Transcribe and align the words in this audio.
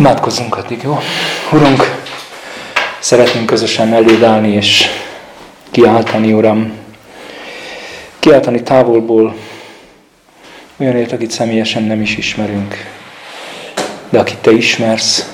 Imádkozzunk 0.00 0.56
addig, 0.56 0.82
jó? 0.82 0.98
Urunk, 1.52 2.02
szeretnénk 2.98 3.46
közösen 3.46 3.92
eléd 3.92 4.22
állni 4.22 4.52
és 4.52 4.84
kiáltani, 5.70 6.32
Uram. 6.32 6.72
Kiáltani 8.18 8.62
távolból 8.62 9.34
olyanért, 10.76 11.12
akit 11.12 11.30
személyesen 11.30 11.82
nem 11.82 12.00
is 12.00 12.16
ismerünk, 12.16 12.74
de 14.10 14.18
akit 14.18 14.36
Te 14.38 14.50
ismersz, 14.50 15.30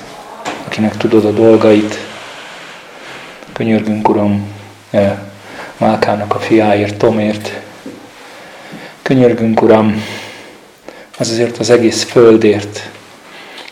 akinek 0.64 0.96
tudod 0.96 1.24
a 1.24 1.30
dolgait. 1.30 1.98
Könyörgünk, 3.52 4.08
Uram, 4.08 4.52
e, 4.90 5.18
Mákának 5.76 6.34
a 6.34 6.38
fiáért, 6.38 6.96
Tomért. 6.96 7.60
Könyörgünk, 9.02 9.62
Uram, 9.62 10.04
az 11.18 11.30
azért 11.30 11.58
az 11.58 11.70
egész 11.70 12.04
földért. 12.04 12.90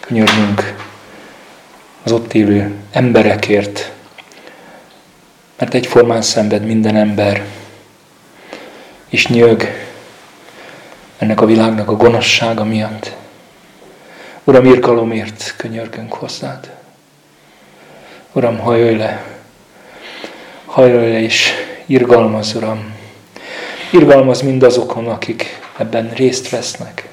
Könyörgünk 0.01 0.74
az 2.05 2.13
ott 2.13 2.35
élő 2.35 2.75
emberekért, 2.91 3.93
mert 5.59 5.75
egyformán 5.75 6.23
szenved 6.23 6.65
minden 6.65 6.97
ember, 6.97 7.45
és 9.09 9.27
nyög 9.27 9.67
ennek 11.19 11.41
a 11.41 11.47
világnak 11.47 11.89
a 11.89 11.97
gonoszsága 11.97 12.65
miatt. 12.65 13.13
Uram, 14.45 14.65
irgalomért 14.65 15.55
könyörgünk 15.57 16.13
hozzád. 16.13 16.71
Uram, 18.33 18.59
hajolj 18.59 18.97
le, 18.97 19.25
hajolj 20.65 21.11
le 21.11 21.21
és 21.21 21.51
irgalmaz, 21.87 22.55
Uram. 22.55 22.95
Irgalmaz 23.91 24.41
mindazokon, 24.41 25.09
akik 25.09 25.61
ebben 25.77 26.11
részt 26.15 26.49
vesznek. 26.49 27.09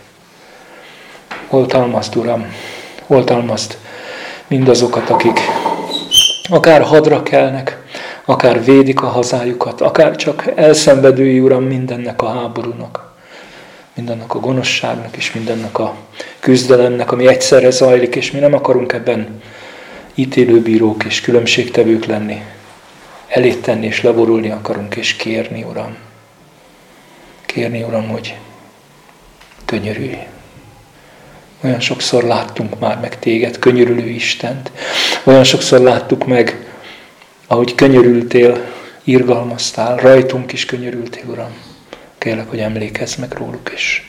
Oltalmazd, 1.50 2.16
Uram, 2.16 2.54
oltalmazd 3.08 3.78
mindazokat, 4.52 5.10
akik 5.10 5.40
akár 6.50 6.82
hadra 6.82 7.24
kelnek, 7.24 7.78
akár 8.26 8.64
védik 8.64 9.02
a 9.02 9.08
hazájukat, 9.08 9.82
akár 9.82 10.16
csak 10.16 10.52
elszenvedői, 10.56 11.40
Uram, 11.40 11.64
mindennek 11.64 12.22
a 12.22 12.30
háborúnak, 12.30 13.14
mindennek 13.96 14.34
a 14.36 14.40
gonoszságnak 14.40 15.18
és 15.18 15.34
mindennek 15.34 15.80
a 15.80 15.96
küzdelemnek, 16.40 17.12
ami 17.12 17.28
egyszerre 17.28 17.70
zajlik, 17.70 18.16
és 18.16 18.32
mi 18.32 18.40
nem 18.40 18.54
akarunk 18.54 18.94
ebben 18.94 19.42
ítélőbírók 20.16 21.04
és 21.04 21.22
különbségtevők 21.22 22.06
lenni. 22.06 22.42
Elét 23.28 23.62
tenni 23.62 23.86
és 23.86 24.02
leborulni 24.02 24.50
akarunk, 24.50 24.96
és 24.96 25.16
kérni, 25.16 25.64
Uram. 25.64 25.96
Kérni, 27.46 27.84
Uram, 27.84 28.08
hogy 28.08 28.38
könyörülj. 29.66 30.18
Olyan 31.64 31.80
sokszor 31.80 32.24
láttunk 32.24 32.80
már 32.80 33.00
meg 33.00 33.20
téged, 33.20 33.60
könyörülő 33.60 34.10
Istent. 34.10 34.72
Olyan 35.24 35.44
sokszor 35.44 35.80
láttuk 35.80 36.26
meg, 36.26 36.72
ahogy 37.48 37.76
könyörültél, 37.76 38.72
irgalmaztál, 39.04 39.98
rajtunk 39.98 40.54
is 40.54 40.66
könyörültél, 40.66 41.24
Uram. 41.28 41.54
Kérlek, 42.18 42.50
hogy 42.50 42.60
emlékezz 42.60 43.16
meg 43.16 43.34
róluk, 43.34 43.72
és 43.74 44.04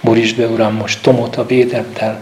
borítsd 0.00 0.36
be, 0.36 0.46
Uram, 0.46 0.74
most 0.74 1.02
Tomot 1.02 1.36
a 1.36 1.46
védeddel. 1.46 2.20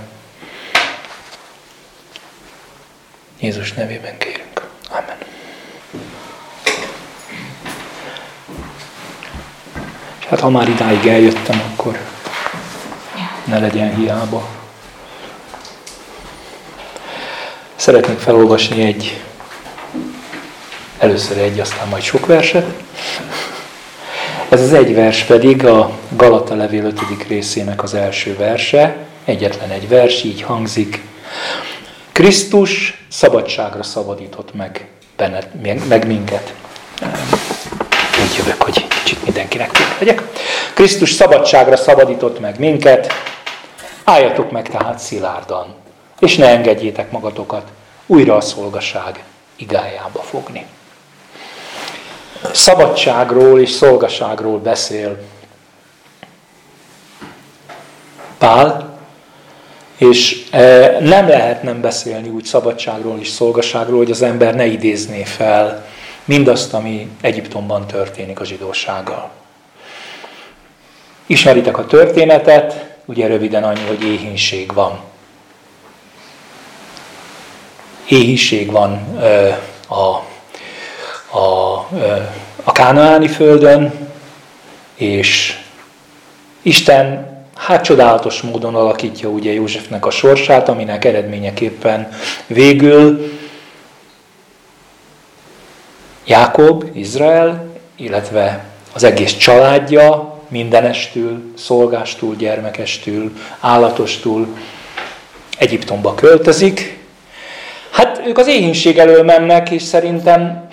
Jézus 3.40 3.72
nevében 3.72 4.18
kérünk. 4.18 4.68
Amen. 4.90 5.16
És 10.20 10.24
hát 10.26 10.40
ha 10.40 10.50
már 10.50 10.68
idáig 10.68 11.06
eljöttem, 11.06 11.62
akkor 11.72 11.98
ne 13.48 13.58
legyen 13.58 13.96
hiába. 13.96 14.46
Szeretnék 17.76 18.18
felolvasni 18.18 18.82
egy, 18.82 19.20
először 20.98 21.38
egy, 21.38 21.60
aztán 21.60 21.88
majd 21.88 22.02
sok 22.02 22.26
verset. 22.26 22.66
Ez 24.48 24.60
az 24.60 24.72
egy 24.72 24.94
vers 24.94 25.22
pedig 25.22 25.64
a 25.64 25.90
Galata 26.08 26.54
levél 26.54 26.84
5. 26.84 27.00
részének 27.28 27.82
az 27.82 27.94
első 27.94 28.36
verse, 28.36 28.96
egyetlen 29.24 29.70
egy 29.70 29.88
vers, 29.88 30.22
így 30.22 30.42
hangzik. 30.42 31.02
Krisztus 32.12 33.04
szabadságra 33.08 33.82
szabadított 33.82 34.54
meg, 34.54 34.88
benned, 35.16 35.48
meg 35.88 36.06
minket. 36.06 36.54
Úgy 38.22 38.36
jövök, 38.36 38.62
hogy 38.62 38.86
kicsit 38.86 39.24
mindenkinek 39.24 39.70
legyek. 39.98 40.22
Krisztus 40.74 41.12
szabadságra 41.12 41.76
szabadított 41.76 42.40
meg 42.40 42.58
minket, 42.58 43.12
Álljatok 44.08 44.50
meg 44.50 44.68
tehát 44.68 44.98
szilárdan, 44.98 45.74
és 46.18 46.36
ne 46.36 46.46
engedjétek 46.48 47.10
magatokat 47.10 47.68
újra 48.06 48.36
a 48.36 48.40
szolgaság 48.40 49.24
igájába 49.56 50.20
fogni. 50.20 50.66
Szabadságról 52.52 53.60
és 53.60 53.70
szolgaságról 53.70 54.58
beszél 54.58 55.18
Pál, 58.38 58.98
és 59.96 60.46
e, 60.50 60.96
nem 61.00 61.28
lehet 61.28 61.62
nem 61.62 61.80
beszélni 61.80 62.28
úgy 62.28 62.44
szabadságról 62.44 63.18
és 63.20 63.28
szolgaságról, 63.28 63.98
hogy 63.98 64.10
az 64.10 64.22
ember 64.22 64.54
ne 64.54 64.66
idézné 64.66 65.24
fel 65.24 65.86
mindazt, 66.24 66.74
ami 66.74 67.10
Egyiptomban 67.20 67.86
történik 67.86 68.40
a 68.40 68.44
zsidósággal. 68.44 69.30
Ismeritek 71.26 71.78
a 71.78 71.86
történetet, 71.86 72.96
Ugye 73.08 73.26
röviden 73.26 73.64
annyi, 73.64 73.86
hogy 73.86 74.02
éhínség 74.02 74.72
van. 74.74 75.00
Éhínség 78.08 78.70
van 78.70 79.16
ö, 79.20 79.50
a, 79.88 80.24
a, 81.38 81.86
ö, 81.94 82.16
a 82.64 82.72
kánaáni 82.72 83.28
földön, 83.28 84.08
és 84.94 85.58
Isten 86.62 87.36
hát 87.54 87.84
csodálatos 87.84 88.40
módon 88.40 88.74
alakítja 88.74 89.28
ugye 89.28 89.52
Józsefnek 89.52 90.06
a 90.06 90.10
sorsát, 90.10 90.68
aminek 90.68 91.04
eredményeképpen 91.04 92.08
végül 92.46 93.32
Jákob, 96.24 96.84
Izrael, 96.92 97.74
illetve 97.96 98.64
az 98.94 99.04
egész 99.04 99.36
családja 99.36 100.37
mindenestül, 100.48 101.52
szolgástól, 101.56 102.34
gyermekestül, 102.34 103.32
állatostól 103.60 104.46
Egyiptomba 105.58 106.14
költözik. 106.14 106.98
Hát 107.90 108.22
ők 108.26 108.38
az 108.38 108.46
éhínség 108.46 108.98
elől 108.98 109.22
mennek, 109.22 109.70
és 109.70 109.82
szerintem 109.82 110.68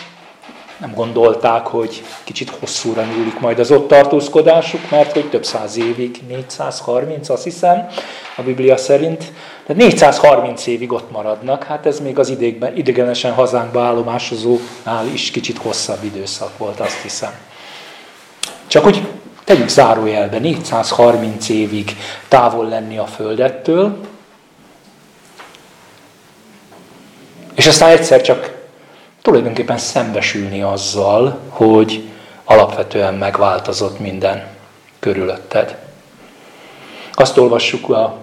nem 0.77 0.93
gondolták, 0.93 1.67
hogy 1.67 2.03
kicsit 2.23 2.49
hosszúra 2.59 3.03
nyúlik 3.03 3.39
majd 3.39 3.59
az 3.59 3.71
ott 3.71 3.87
tartózkodásuk, 3.87 4.89
mert 4.89 5.11
hogy 5.11 5.29
több 5.29 5.45
száz 5.45 5.77
évig, 5.77 6.19
430 6.27 7.29
azt 7.29 7.43
hiszem, 7.43 7.87
a 8.35 8.41
Biblia 8.41 8.77
szerint, 8.77 9.31
de 9.65 9.73
430 9.73 10.67
évig 10.67 10.91
ott 10.91 11.11
maradnak, 11.11 11.63
hát 11.63 11.85
ez 11.85 11.99
még 11.99 12.19
az 12.19 12.29
idégben, 12.29 12.77
idegenesen 12.77 13.33
hazánkba 13.33 13.81
állomásozónál 13.81 15.07
is 15.13 15.31
kicsit 15.31 15.57
hosszabb 15.57 16.03
időszak 16.03 16.57
volt, 16.57 16.79
azt 16.79 17.01
hiszem. 17.01 17.31
Csak 18.67 18.85
úgy 18.85 19.07
tegyük 19.45 19.67
zárójelbe, 19.67 20.37
430 20.37 21.49
évig 21.49 21.97
távol 22.27 22.67
lenni 22.67 22.97
a 22.97 23.05
Földettől, 23.05 23.97
és 27.55 27.67
aztán 27.67 27.89
egyszer 27.89 28.21
csak 28.21 28.53
tulajdonképpen 29.21 29.77
szembesülni 29.77 30.61
azzal, 30.61 31.39
hogy 31.49 32.03
alapvetően 32.43 33.13
megváltozott 33.13 33.99
minden 33.99 34.47
körülötted. 34.99 35.77
Azt 37.13 37.37
olvassuk 37.37 37.89
a 37.89 38.17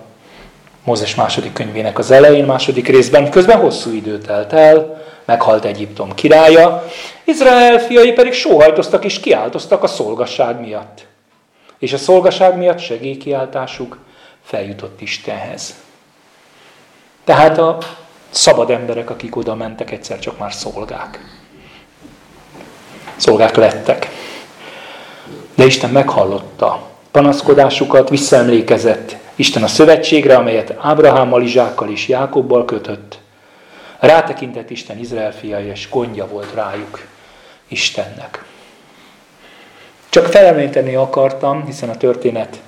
Mózes 0.85 1.15
második 1.15 1.53
könyvének 1.53 1.99
az 1.99 2.11
elején, 2.11 2.45
második 2.45 2.89
részben, 2.89 3.31
közben 3.31 3.59
hosszú 3.59 3.91
idő 3.91 4.19
telt 4.19 4.53
el, 4.53 5.03
meghalt 5.25 5.65
Egyiptom 5.65 6.15
királya, 6.15 6.85
Izrael 7.25 7.79
fiai 7.79 8.13
pedig 8.13 8.33
sóhajtoztak 8.33 9.05
és 9.05 9.21
kiáltoztak 9.21 9.83
a 9.83 9.87
szolgasság 9.87 10.61
miatt 10.61 11.11
és 11.83 11.93
a 11.93 11.99
szolgaság 11.99 12.57
miatt 12.57 12.79
segélykiáltásuk 12.79 13.99
feljutott 14.43 15.01
Istenhez. 15.01 15.75
Tehát 17.25 17.59
a 17.59 17.79
szabad 18.31 18.71
emberek, 18.71 19.11
akik 19.11 19.37
oda 19.37 19.55
mentek, 19.55 19.91
egyszer 19.91 20.19
csak 20.19 20.39
már 20.39 20.53
szolgák. 20.53 21.21
Szolgák 23.17 23.57
lettek. 23.57 24.09
De 25.55 25.65
Isten 25.65 25.91
meghallotta 25.91 26.91
panaszkodásukat, 27.11 28.09
visszaemlékezett 28.09 29.17
Isten 29.35 29.63
a 29.63 29.69
szövetségre, 29.69 30.37
amelyet 30.37 30.75
Ábrahámmal, 30.81 31.43
Izsákkal 31.43 31.91
és 31.91 32.09
Jákobbal 32.09 32.65
kötött. 32.65 33.19
Rátekintett 33.99 34.71
Isten 34.71 34.99
Izrael 34.99 35.33
fiai, 35.33 35.67
és 35.67 35.89
gondja 35.91 36.27
volt 36.27 36.55
rájuk 36.55 37.07
Istennek. 37.69 38.45
Csak 40.13 40.27
felemlíteni 40.27 40.95
akartam, 40.95 41.65
hiszen 41.65 41.89
a 41.89 41.97
történet 41.97 42.61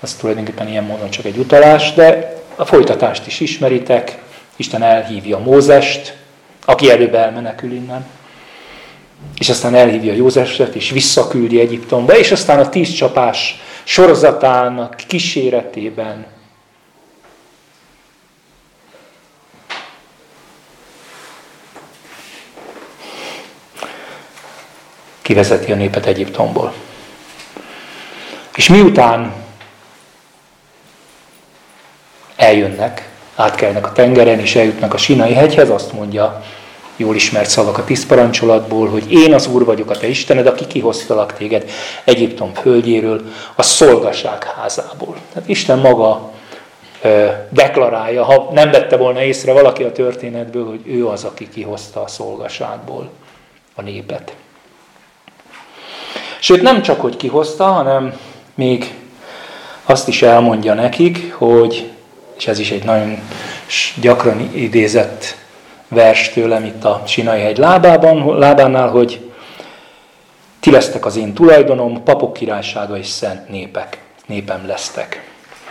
az 0.00 0.14
tulajdonképpen 0.14 0.68
ilyen 0.68 0.84
módon 0.84 1.10
csak 1.10 1.24
egy 1.24 1.36
utalás, 1.36 1.94
de 1.94 2.36
a 2.56 2.64
folytatást 2.64 3.26
is 3.26 3.40
ismeritek, 3.40 4.18
Isten 4.56 4.82
elhívja 4.82 5.38
Mózest, 5.38 6.16
aki 6.64 6.90
előbb 6.90 7.14
elmenekül 7.14 7.72
innen, 7.72 8.06
és 9.38 9.48
aztán 9.48 9.74
elhívja 9.74 10.12
Józsefet, 10.12 10.74
és 10.74 10.90
visszaküldi 10.90 11.60
Egyiptomba, 11.60 12.18
és 12.18 12.32
aztán 12.32 12.58
a 12.58 12.68
tíz 12.68 12.92
csapás 12.92 13.60
sorozatának 13.84 14.96
kíséretében 15.06 16.26
kivezeti 25.30 25.72
a 25.72 25.74
népet 25.74 26.06
Egyiptomból. 26.06 26.72
És 28.54 28.68
miután 28.68 29.32
eljönnek, 32.36 33.08
átkelnek 33.36 33.86
a 33.86 33.92
tengeren, 33.92 34.38
és 34.38 34.56
eljutnak 34.56 34.94
a 34.94 34.96
Sinai 34.96 35.32
hegyhez, 35.32 35.70
azt 35.70 35.92
mondja 35.92 36.42
jól 36.96 37.14
ismert 37.14 37.50
szavak 37.50 37.78
a 37.78 37.84
tíz 37.84 38.06
parancsolatból, 38.06 38.88
hogy 38.88 39.12
én 39.12 39.34
az 39.34 39.46
Úr 39.46 39.64
vagyok 39.64 39.90
a 39.90 39.98
te 39.98 40.06
Istened, 40.06 40.46
aki 40.46 40.66
kihoztalak 40.66 41.32
téged 41.32 41.70
Egyiptom 42.04 42.52
földjéről, 42.54 43.22
a 43.54 43.62
szolgaság 43.62 44.44
házából. 44.44 45.16
Tehát 45.32 45.48
Isten 45.48 45.78
maga 45.78 46.30
ö, 47.02 47.28
deklarálja, 47.50 48.24
ha 48.24 48.50
nem 48.52 48.70
vette 48.70 48.96
volna 48.96 49.22
észre 49.22 49.52
valaki 49.52 49.82
a 49.82 49.92
történetből, 49.92 50.66
hogy 50.66 50.80
ő 50.84 51.06
az, 51.06 51.24
aki 51.24 51.48
kihozta 51.48 52.02
a 52.02 52.08
szolgaságból 52.08 53.10
a 53.74 53.82
népet. 53.82 54.32
Sőt, 56.40 56.62
nem 56.62 56.82
csak, 56.82 57.00
hogy 57.00 57.16
kihozta, 57.16 57.64
hanem 57.64 58.12
még 58.54 58.94
azt 59.84 60.08
is 60.08 60.22
elmondja 60.22 60.74
nekik, 60.74 61.34
hogy, 61.34 61.90
és 62.36 62.46
ez 62.46 62.58
is 62.58 62.70
egy 62.70 62.84
nagyon 62.84 63.18
gyakran 64.00 64.50
idézett 64.54 65.36
vers 65.88 66.30
tőlem 66.32 66.64
itt 66.64 66.84
a 66.84 67.02
Sinai 67.06 67.40
hegy 67.40 67.58
lábában, 67.58 68.38
lábánál, 68.38 68.88
hogy 68.88 69.30
ti 70.60 70.70
lesztek 70.70 71.06
az 71.06 71.16
én 71.16 71.34
tulajdonom, 71.34 72.02
papok 72.02 72.32
királysága 72.32 72.96
és 72.96 73.06
szent 73.06 73.48
népek, 73.48 73.98
népem 74.26 74.66
lesztek. 74.66 75.28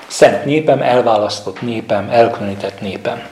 Szent 0.08 0.46
népem, 0.46 0.82
elválasztott 0.82 1.62
népem, 1.62 2.10
elkülönített 2.10 2.82
népem. 2.82 3.28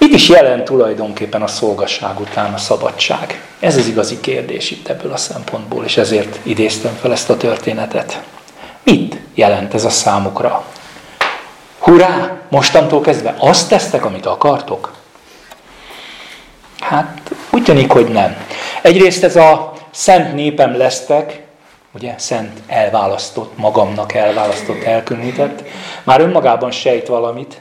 Mit 0.00 0.14
is 0.14 0.28
jelent 0.28 0.64
tulajdonképpen 0.64 1.42
a 1.42 1.46
szolgasság 1.46 2.20
után 2.20 2.54
a 2.54 2.58
szabadság? 2.58 3.42
Ez 3.58 3.76
az 3.76 3.86
igazi 3.86 4.20
kérdés 4.20 4.70
itt 4.70 4.88
ebből 4.88 5.12
a 5.12 5.16
szempontból, 5.16 5.84
és 5.84 5.96
ezért 5.96 6.38
idéztem 6.42 6.98
fel 7.00 7.12
ezt 7.12 7.30
a 7.30 7.36
történetet. 7.36 8.22
Mit 8.82 9.20
jelent 9.34 9.74
ez 9.74 9.84
a 9.84 9.90
számukra? 9.90 10.64
Hurrá! 11.78 12.38
Mostantól 12.48 13.00
kezdve 13.00 13.34
azt 13.38 13.68
tesztek, 13.68 14.04
amit 14.04 14.26
akartok? 14.26 14.92
Hát 16.80 17.30
úgy 17.50 17.62
tűnik, 17.62 17.90
hogy 17.90 18.08
nem. 18.08 18.36
Egyrészt 18.82 19.24
ez 19.24 19.36
a 19.36 19.72
szent 19.90 20.34
népem 20.34 20.76
lesztek, 20.76 21.42
ugye 21.94 22.14
szent 22.18 22.60
elválasztott, 22.66 23.56
magamnak 23.56 24.14
elválasztott, 24.14 24.82
elkülönített, 24.82 25.62
már 26.04 26.20
önmagában 26.20 26.70
sejt 26.70 27.06
valamit, 27.06 27.60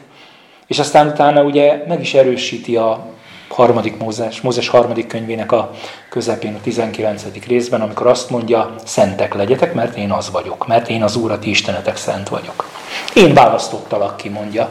és 0.70 0.80
aztán 0.80 1.08
utána 1.08 1.44
ugye 1.44 1.84
meg 1.88 2.02
is 2.02 2.14
erősíti 2.14 2.76
a 2.76 3.06
harmadik 3.48 3.98
Mózes, 3.98 4.42
Mózes 4.42 4.68
harmadik 4.68 5.08
könyvének 5.08 5.52
a 5.52 5.72
közepén, 6.10 6.56
a 6.56 6.62
19. 6.62 7.24
részben, 7.48 7.82
amikor 7.82 8.08
azt 8.08 8.30
mondja, 8.30 8.76
szentek 8.86 9.34
legyetek, 9.34 9.74
mert 9.74 9.98
én 9.98 10.12
az 10.12 10.32
vagyok, 10.32 10.68
mert 10.68 10.90
én 10.90 11.04
az 11.04 11.16
Úr, 11.16 11.32
a 11.32 11.40
ti 11.40 11.50
Istenetek 11.50 11.98
szent 11.98 12.30
vagyok. 12.30 12.70
Én 13.14 13.34
választottalak 13.34 14.18
ki, 14.18 14.30
mondja. 14.30 14.70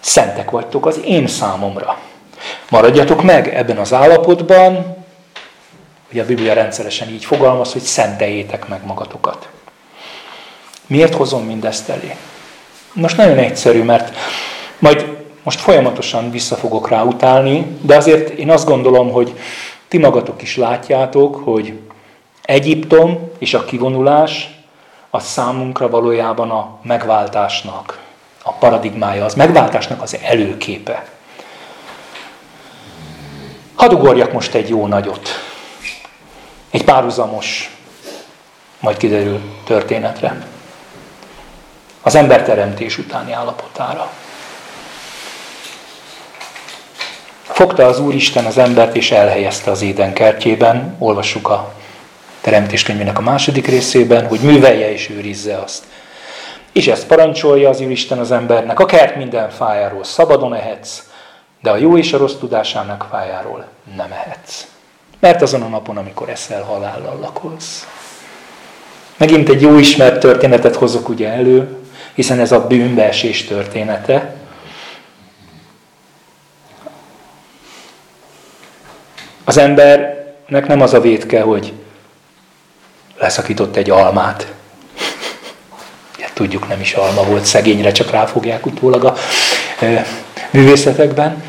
Szentek 0.00 0.50
vagytok 0.50 0.86
az 0.86 1.00
én 1.04 1.26
számomra. 1.26 1.98
Maradjatok 2.70 3.22
meg 3.22 3.54
ebben 3.54 3.76
az 3.76 3.92
állapotban, 3.92 4.96
ugye 6.12 6.22
a 6.22 6.26
Biblia 6.26 6.52
rendszeresen 6.52 7.08
így 7.08 7.24
fogalmaz, 7.24 7.72
hogy 7.72 7.82
szenteljétek 7.82 8.68
meg 8.68 8.80
magatokat. 8.86 9.48
Miért 10.86 11.14
hozom 11.14 11.44
mindezt 11.44 11.88
elé? 11.88 12.16
Most 12.92 13.16
nagyon 13.16 13.38
egyszerű, 13.38 13.82
mert 13.82 14.16
majd 14.78 15.16
most 15.42 15.60
folyamatosan 15.60 16.30
vissza 16.30 16.56
fogok 16.56 16.88
rá 16.88 17.02
utálni, 17.02 17.76
de 17.80 17.96
azért 17.96 18.28
én 18.28 18.50
azt 18.50 18.66
gondolom, 18.66 19.10
hogy 19.10 19.34
ti 19.88 19.98
magatok 19.98 20.42
is 20.42 20.56
látjátok, 20.56 21.36
hogy 21.36 21.78
Egyiptom 22.48 23.30
és 23.38 23.54
a 23.54 23.64
kivonulás 23.64 24.50
az 25.10 25.24
számunkra 25.24 25.88
valójában 25.88 26.50
a 26.50 26.78
megváltásnak 26.82 28.00
a 28.42 28.52
paradigmája, 28.52 29.24
az 29.24 29.34
megváltásnak 29.34 30.02
az 30.02 30.18
előképe. 30.22 31.08
Hadd 33.74 33.92
ugorjak 33.92 34.32
most 34.32 34.54
egy 34.54 34.68
jó 34.68 34.86
nagyot, 34.86 35.28
egy 36.70 36.84
párhuzamos, 36.84 37.76
majd 38.80 38.96
kiderül 38.96 39.40
történetre. 39.64 40.46
Az 42.02 42.14
emberteremtés 42.14 42.98
utáni 42.98 43.32
állapotára. 43.32 44.10
Fogta 47.48 47.86
az 47.86 48.00
Úristen 48.00 48.44
az 48.44 48.58
embert 48.58 48.96
és 48.96 49.10
elhelyezte 49.10 49.70
az 49.70 49.82
éden 49.82 50.12
kertjében, 50.12 50.96
olvassuk 50.98 51.48
a 51.48 51.72
teremtéskönyvének 52.40 53.18
a 53.18 53.22
második 53.22 53.66
részében, 53.66 54.26
hogy 54.26 54.40
művelje 54.40 54.92
és 54.92 55.10
őrizze 55.10 55.56
azt. 55.56 55.84
És 56.72 56.86
ezt 56.86 57.06
parancsolja 57.06 57.68
az 57.68 57.80
Úristen 57.80 58.18
az 58.18 58.30
embernek, 58.30 58.80
a 58.80 58.84
kert 58.84 59.16
minden 59.16 59.50
fájáról 59.50 60.04
szabadon 60.04 60.54
ehetsz, 60.54 61.02
de 61.62 61.70
a 61.70 61.76
jó 61.76 61.96
és 61.96 62.12
a 62.12 62.18
rossz 62.18 62.34
tudásának 62.34 63.06
fájáról 63.10 63.64
nem 63.96 64.12
ehetsz. 64.12 64.66
Mert 65.20 65.42
azon 65.42 65.62
a 65.62 65.68
napon, 65.68 65.96
amikor 65.96 66.28
eszel, 66.28 66.62
halállal 66.62 67.18
lakolsz. 67.20 67.86
Megint 69.16 69.48
egy 69.48 69.60
jó 69.60 69.78
ismert 69.78 70.20
történetet 70.20 70.76
hozok 70.76 71.08
ugye 71.08 71.28
elő, 71.28 71.76
hiszen 72.14 72.40
ez 72.40 72.52
a 72.52 72.66
bűnbeesés 72.66 73.44
története. 73.44 74.34
Az 79.48 79.56
embernek 79.56 80.66
nem 80.66 80.80
az 80.80 80.94
a 80.94 81.00
vétke, 81.00 81.42
hogy 81.42 81.72
leszakított 83.18 83.76
egy 83.76 83.90
almát. 83.90 84.52
Ja, 86.18 86.26
tudjuk, 86.32 86.68
nem 86.68 86.80
is 86.80 86.92
alma 86.92 87.22
volt, 87.22 87.44
szegényre 87.44 87.92
csak 87.92 88.10
ráfogják 88.10 88.66
utólag 88.66 89.04
a 89.04 89.14
művészetekben, 90.50 91.42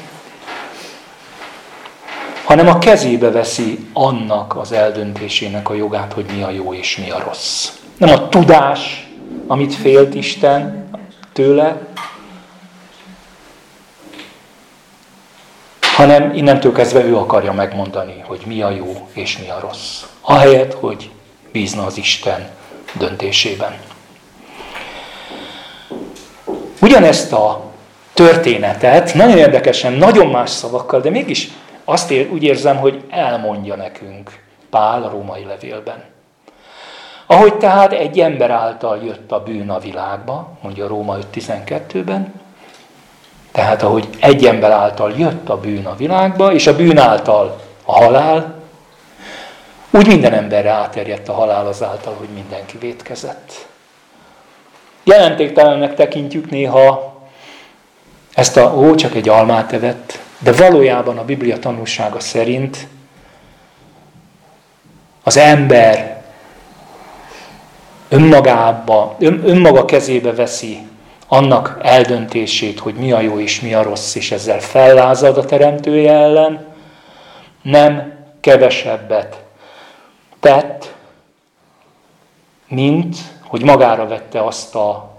hanem 2.43 2.67
a 2.67 2.77
kezébe 2.77 3.31
veszi 3.31 3.87
annak 3.93 4.57
az 4.57 4.71
eldöntésének 4.71 5.69
a 5.69 5.73
jogát, 5.73 6.13
hogy 6.13 6.25
mi 6.35 6.41
a 6.41 6.49
jó 6.49 6.73
és 6.73 6.97
mi 6.97 7.09
a 7.09 7.23
rossz. 7.25 7.69
Nem 7.97 8.09
a 8.09 8.29
tudás, 8.29 9.07
amit 9.47 9.75
félt 9.75 10.15
Isten 10.15 10.89
tőle, 11.33 11.81
hanem 15.99 16.33
innentől 16.33 16.71
kezdve 16.71 17.03
ő 17.03 17.17
akarja 17.17 17.53
megmondani, 17.53 18.23
hogy 18.27 18.41
mi 18.45 18.61
a 18.61 18.69
jó 18.69 19.07
és 19.13 19.37
mi 19.37 19.49
a 19.49 19.59
rossz. 19.59 20.03
Ahelyett, 20.21 20.73
hogy 20.73 21.11
bízna 21.51 21.85
az 21.85 21.97
Isten 21.97 22.49
döntésében. 22.97 23.73
Ugyanezt 26.81 27.33
a 27.33 27.63
történetet, 28.13 29.13
nagyon 29.13 29.37
érdekesen, 29.37 29.93
nagyon 29.93 30.27
más 30.27 30.49
szavakkal, 30.49 31.01
de 31.01 31.09
mégis 31.09 31.49
azt 31.85 32.11
ér, 32.11 32.31
úgy 32.31 32.43
érzem, 32.43 32.77
hogy 32.77 33.03
elmondja 33.09 33.75
nekünk 33.75 34.43
Pál 34.69 35.03
a 35.03 35.09
római 35.09 35.43
levélben. 35.43 36.03
Ahogy 37.25 37.53
tehát 37.53 37.93
egy 37.93 38.19
ember 38.19 38.51
által 38.51 38.99
jött 39.03 39.31
a 39.31 39.43
bűn 39.43 39.69
a 39.69 39.79
világba, 39.79 40.57
mondja 40.61 40.85
a 40.85 40.87
Róma 40.87 41.17
5.12-ben, 41.33 42.33
tehát 43.51 43.83
ahogy 43.83 44.09
egy 44.19 44.45
ember 44.45 44.71
által 44.71 45.13
jött 45.17 45.49
a 45.49 45.57
bűn 45.57 45.85
a 45.85 45.95
világba, 45.95 46.53
és 46.53 46.67
a 46.67 46.75
bűn 46.75 46.97
által 46.97 47.59
a 47.85 48.03
halál, 48.03 48.59
úgy 49.91 50.07
minden 50.07 50.33
emberre 50.33 50.69
áterjedt 50.69 51.29
a 51.29 51.33
halál 51.33 51.67
azáltal, 51.67 52.15
hogy 52.17 52.27
mindenki 52.33 52.77
vétkezett. 52.77 53.67
Jelentéktelennek 55.03 55.95
tekintjük 55.95 56.49
néha 56.49 57.17
ezt 58.33 58.57
a, 58.57 58.73
ó, 58.75 58.95
csak 58.95 59.15
egy 59.15 59.29
almát 59.29 59.73
evett, 59.73 60.19
de 60.39 60.51
valójában 60.51 61.17
a 61.17 61.25
Biblia 61.25 61.59
tanulsága 61.59 62.19
szerint 62.19 62.87
az 65.23 65.37
ember 65.37 66.23
önmagába, 68.09 69.15
ön, 69.19 69.41
önmaga 69.45 69.85
kezébe 69.85 70.33
veszi 70.33 70.88
annak 71.29 71.77
eldöntését, 71.81 72.79
hogy 72.79 72.93
mi 72.93 73.11
a 73.11 73.19
jó 73.19 73.39
és 73.39 73.61
mi 73.61 73.73
a 73.73 73.83
rossz, 73.83 74.15
és 74.15 74.31
ezzel 74.31 74.59
fellázad 74.59 75.37
a 75.37 75.45
teremtője 75.45 76.13
ellen, 76.13 76.67
nem 77.61 78.13
kevesebbet 78.39 79.43
tett, 80.39 80.93
mint 82.67 83.17
hogy 83.43 83.63
magára 83.63 84.07
vette 84.07 84.43
azt 84.43 84.75
a 84.75 85.09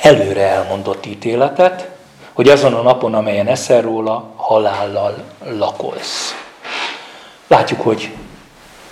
előre 0.00 0.48
elmondott 0.48 1.06
ítéletet, 1.06 1.88
hogy 2.32 2.48
azon 2.48 2.74
a 2.74 2.82
napon, 2.82 3.14
amelyen 3.14 3.46
eszel 3.46 3.80
róla, 3.80 4.32
halállal 4.36 5.24
lakolsz. 5.44 6.34
Látjuk, 7.46 7.80
hogy 7.80 8.12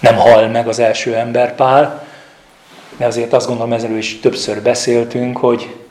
nem 0.00 0.16
hal 0.16 0.48
meg 0.48 0.68
az 0.68 0.78
első 0.78 1.14
ember 1.14 1.54
Pál, 1.54 2.04
de 2.96 3.06
azért 3.06 3.32
azt 3.32 3.46
gondolom, 3.46 3.72
ezzel 3.72 3.96
is 3.96 4.20
többször 4.20 4.62
beszéltünk, 4.62 5.36
hogy 5.36 5.81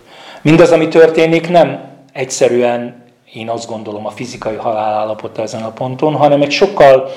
mindaz, 0.42 0.72
ami 0.72 0.88
történik, 0.88 1.50
nem 1.50 1.90
egyszerűen, 2.14 3.04
én 3.34 3.50
azt 3.50 3.70
gondolom, 3.70 4.06
a 4.06 4.10
fizikai 4.10 4.56
halál 4.56 4.94
állapota 4.94 5.42
ezen 5.42 5.64
a 5.64 5.72
ponton, 5.72 6.16
hanem 6.16 6.42
egy 6.42 6.52
sokkal 6.52 7.12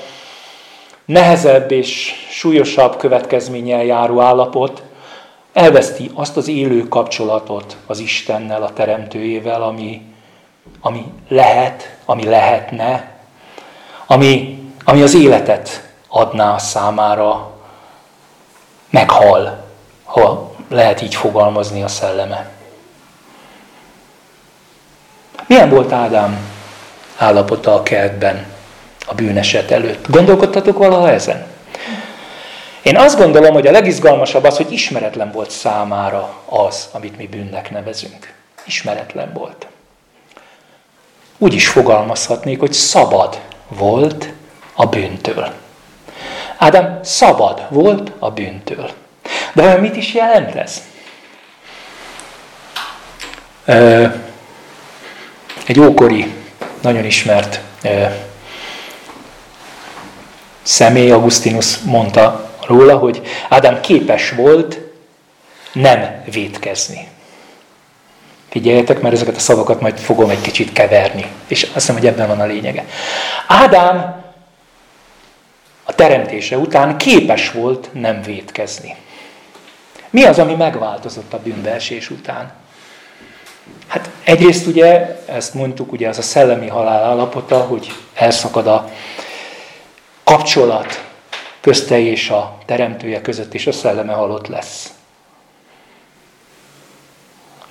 nehezebb 1.05 1.71
és 1.71 2.13
súlyosabb 2.29 2.97
következménnyel 2.97 3.83
járó 3.83 4.21
állapot, 4.21 4.83
elveszti 5.53 6.11
azt 6.13 6.37
az 6.37 6.47
élő 6.47 6.87
kapcsolatot 6.87 7.77
az 7.85 7.99
Istennel, 7.99 8.63
a 8.63 8.73
Teremtőjével, 8.73 9.61
ami, 9.61 10.01
ami 10.81 11.05
lehet, 11.27 11.97
ami 12.05 12.25
lehetne, 12.25 13.17
ami, 14.07 14.63
ami 14.83 15.01
az 15.01 15.15
életet 15.15 15.93
adná 16.07 16.53
a 16.53 16.57
számára, 16.57 17.51
meghal, 18.89 19.63
ha 20.03 20.51
lehet 20.69 21.01
így 21.01 21.15
fogalmazni 21.15 21.83
a 21.83 21.87
szelleme. 21.87 22.54
Milyen 25.65 25.83
volt 25.83 25.93
Ádám 25.93 26.37
állapota 27.17 27.73
a 27.73 27.83
kertben 27.83 28.45
a 29.05 29.13
bűneset 29.13 29.71
előtt? 29.71 30.09
Gondolkodtatok 30.09 30.77
valaha 30.77 31.11
ezen? 31.11 31.45
Én 32.81 32.97
azt 32.97 33.17
gondolom, 33.17 33.53
hogy 33.53 33.67
a 33.67 33.71
legizgalmasabb 33.71 34.43
az, 34.43 34.57
hogy 34.57 34.71
ismeretlen 34.71 35.31
volt 35.31 35.49
számára 35.51 36.33
az, 36.45 36.89
amit 36.91 37.17
mi 37.17 37.27
bűnnek 37.27 37.71
nevezünk. 37.71 38.33
Ismeretlen 38.65 39.33
volt. 39.33 39.67
Úgy 41.37 41.53
is 41.53 41.67
fogalmazhatnék, 41.67 42.59
hogy 42.59 42.73
szabad 42.73 43.39
volt 43.67 44.29
a 44.73 44.85
bűntől. 44.85 45.53
Ádám 46.57 46.99
szabad 47.03 47.65
volt 47.69 48.11
a 48.19 48.31
bűntől. 48.31 48.89
De 49.53 49.75
mit 49.75 49.95
is 49.95 50.13
jelent 50.13 50.55
ez? 50.55 50.81
Egy 55.65 55.79
ókori, 55.79 56.33
nagyon 56.81 57.05
ismert 57.05 57.59
személy, 60.61 61.11
Augustinus 61.11 61.77
mondta 61.77 62.51
róla, 62.67 62.97
hogy 62.97 63.21
Ádám 63.49 63.81
képes 63.81 64.31
volt 64.31 64.79
nem 65.73 66.23
vétkezni. 66.31 67.07
Figyeljetek, 68.49 69.01
mert 69.01 69.13
ezeket 69.13 69.35
a 69.35 69.39
szavakat 69.39 69.81
majd 69.81 69.97
fogom 69.97 70.29
egy 70.29 70.41
kicsit 70.41 70.73
keverni. 70.73 71.25
És 71.47 71.63
azt 71.63 71.73
hiszem, 71.73 71.95
hogy 71.95 72.07
ebben 72.07 72.27
van 72.27 72.39
a 72.39 72.45
lényege. 72.45 72.85
Ádám 73.47 74.23
a 75.83 75.95
teremtése 75.95 76.57
után 76.57 76.97
képes 76.97 77.51
volt 77.51 77.89
nem 77.93 78.21
vétkezni. 78.21 78.95
Mi 80.09 80.23
az, 80.23 80.39
ami 80.39 80.55
megváltozott 80.55 81.33
a 81.33 81.39
bűnbeesés 81.39 82.09
után? 82.09 82.53
Hát 83.87 84.09
egyrészt 84.23 84.67
ugye, 84.67 85.19
ezt 85.25 85.53
mondtuk, 85.53 85.91
ugye 85.91 86.09
az 86.09 86.17
a 86.17 86.21
szellemi 86.21 86.67
halál 86.67 87.03
állapota, 87.03 87.59
hogy 87.59 87.91
elszakad 88.13 88.67
a 88.67 88.89
kapcsolat 90.23 91.03
közte 91.61 91.99
és 91.99 92.29
a 92.29 92.57
teremtője 92.65 93.21
között, 93.21 93.53
és 93.53 93.67
a 93.67 93.71
szelleme 93.71 94.13
halott 94.13 94.47
lesz. 94.47 94.93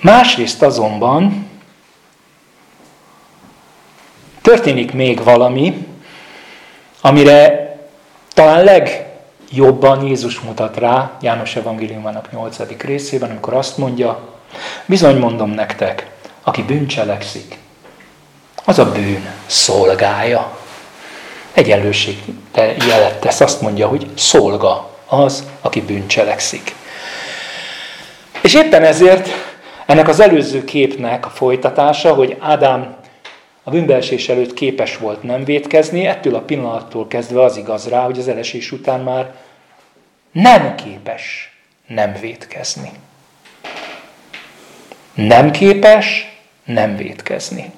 Másrészt 0.01 0.63
azonban 0.63 1.51
történik 4.43 4.93
még 4.93 5.23
valami, 5.23 5.87
amire 7.01 7.77
talán 8.35 8.65
legjobban 8.65 10.07
Jézus 10.07 10.41
mutat 10.41 10.77
rá 10.77 11.17
János 11.21 11.57
Evangéliumának 11.57 12.33
8. 12.33 12.59
részében, 12.81 13.31
amikor 13.31 13.55
azt 13.55 13.79
mondja, 13.79 14.35
bizony 14.87 15.17
mondom 15.17 15.51
nektek, 15.51 16.11
aki 16.43 16.63
bűncselekszik, 16.63 17.59
az 18.65 18.79
a 18.79 18.93
bűn 18.93 19.31
szolgája. 19.47 20.59
Egyenlőség 21.53 22.19
jelet 22.89 23.21
tesz, 23.21 23.41
azt 23.41 23.61
mondja, 23.61 23.89
hogy 23.89 24.07
szolga 24.15 24.91
az, 25.07 25.45
aki 25.61 25.81
bűncselekszik. 25.81 26.75
És 28.41 28.55
éppen 28.55 28.83
ezért 28.83 29.29
ennek 29.87 30.09
az 30.09 30.21
előző 30.21 30.65
képnek 30.65 31.27
a 31.27 31.31
folytatása, 31.31 32.15
hogy 32.15 32.37
Ádám 32.41 32.97
a 33.63 33.71
bűnbeesés 33.71 34.29
előtt 34.29 34.55
képes 34.55 34.97
volt 34.97 35.23
nem 35.23 35.45
vétkezni, 35.45 36.07
ettől 36.07 36.35
a 36.35 36.41
pillanattól 36.41 37.07
kezdve 37.09 37.43
az 37.43 37.57
igaz 37.57 37.89
rá, 37.89 38.05
hogy 38.05 38.19
az 38.19 38.29
elesés 38.29 38.73
után 38.73 39.01
már 39.01 39.35
nem 40.33 40.75
képes 40.75 41.53
nem 41.87 42.13
vétkezni. 42.21 42.91
Nem 45.15 45.51
képes 45.51 46.39
nem 46.65 46.97
vétkezni. 46.97 47.73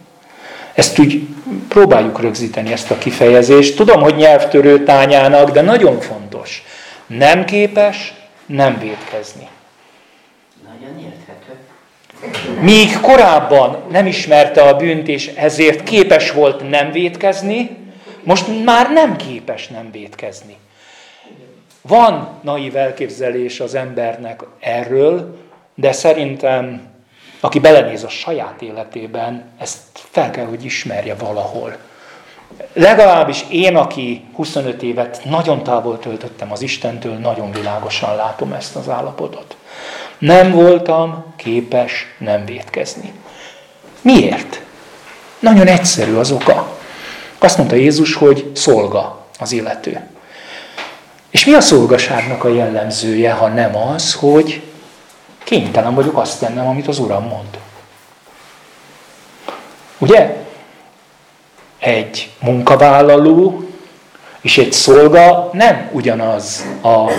Ezt 0.75 0.99
úgy 0.99 1.27
próbáljuk 1.69 2.21
rögzíteni, 2.21 2.73
ezt 2.73 2.91
a 2.91 2.99
kifejezést. 2.99 3.77
Tudom, 3.77 4.03
hogy 4.03 4.17
nyelvtörő 4.17 4.85
tányának, 4.85 5.51
de 5.51 5.61
nagyon 5.61 6.01
fontos. 6.01 6.65
Nem 7.07 7.45
képes 7.45 8.15
nem 8.47 8.79
vétkezni. 8.79 9.49
Nagyon 10.65 10.99
érthető. 10.99 12.61
Míg 12.61 13.01
korábban 13.01 13.83
nem 13.91 14.07
ismerte 14.07 14.63
a 14.63 14.77
bűnt, 14.77 15.09
és 15.09 15.27
ezért 15.27 15.83
képes 15.83 16.31
volt 16.31 16.69
nem 16.69 16.93
vétkezni, 16.93 17.77
most 18.23 18.65
már 18.65 18.93
nem 18.93 19.17
képes 19.17 19.69
nem 19.69 19.91
vétkezni. 19.93 20.57
Van 21.83 22.29
naív 22.43 22.77
elképzelés 22.77 23.61
az 23.61 23.75
embernek 23.75 24.43
erről, 24.61 25.37
de 25.75 25.93
szerintem, 25.93 26.83
aki 27.41 27.59
belenéz 27.59 28.05
a 28.05 28.09
saját 28.09 28.63
életében, 28.63 29.45
ezt 29.59 29.81
fel 29.93 30.31
kell, 30.31 30.47
hogy 30.47 30.65
ismerje 30.65 31.15
valahol. 31.15 31.77
Legalábbis 32.73 33.45
én, 33.51 33.77
aki 33.77 34.25
25 34.35 34.83
évet 34.83 35.21
nagyon 35.25 35.63
távol 35.63 35.99
töltöttem 35.99 36.53
az 36.53 36.63
Istentől, 36.63 37.15
nagyon 37.15 37.53
világosan 37.53 38.17
látom 38.17 38.53
ezt 38.53 38.77
az 38.77 38.89
állapotot. 38.89 39.57
Nem 40.19 40.51
voltam 40.51 41.25
képes 41.37 42.07
nem 42.19 42.45
vétkezni. 42.45 43.13
Miért? 44.01 44.61
Nagyon 45.39 45.67
egyszerű 45.67 46.15
az 46.15 46.31
oka. 46.31 46.79
Azt 47.39 47.57
mondta 47.57 47.77
Jézus, 47.77 48.15
hogy 48.15 48.51
szolga 48.55 49.27
az 49.39 49.53
illető. 49.53 50.09
És 51.31 51.45
mi 51.45 51.53
a 51.53 51.61
szolgaságnak 51.61 52.45
a 52.45 52.49
jellemzője, 52.49 53.33
ha 53.33 53.49
nem 53.49 53.77
az, 53.77 54.15
hogy 54.15 54.63
kénytelen 55.47 55.95
vagyok 55.95 56.19
azt 56.19 56.41
tennem, 56.41 56.67
amit 56.67 56.89
az 56.89 56.99
Uram 56.99 57.25
mond. 57.25 57.59
Ugye? 59.99 60.37
Egy 61.79 62.31
munkavállaló 62.41 63.69
és 64.41 64.59
egy 64.59 64.73
szolga 64.73 65.51
nem 65.53 65.91
ugyanaz 65.93 66.65
a 66.83 67.11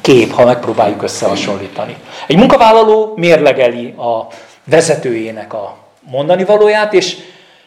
kép, 0.00 0.32
ha 0.32 0.44
megpróbáljuk 0.44 1.02
összehasonlítani. 1.02 1.96
Egy 2.26 2.36
munkavállaló 2.36 3.12
mérlegeli 3.16 3.86
a 3.86 4.26
vezetőjének 4.64 5.52
a 5.52 5.76
mondani 6.00 6.44
valóját, 6.44 6.92
és 6.92 7.16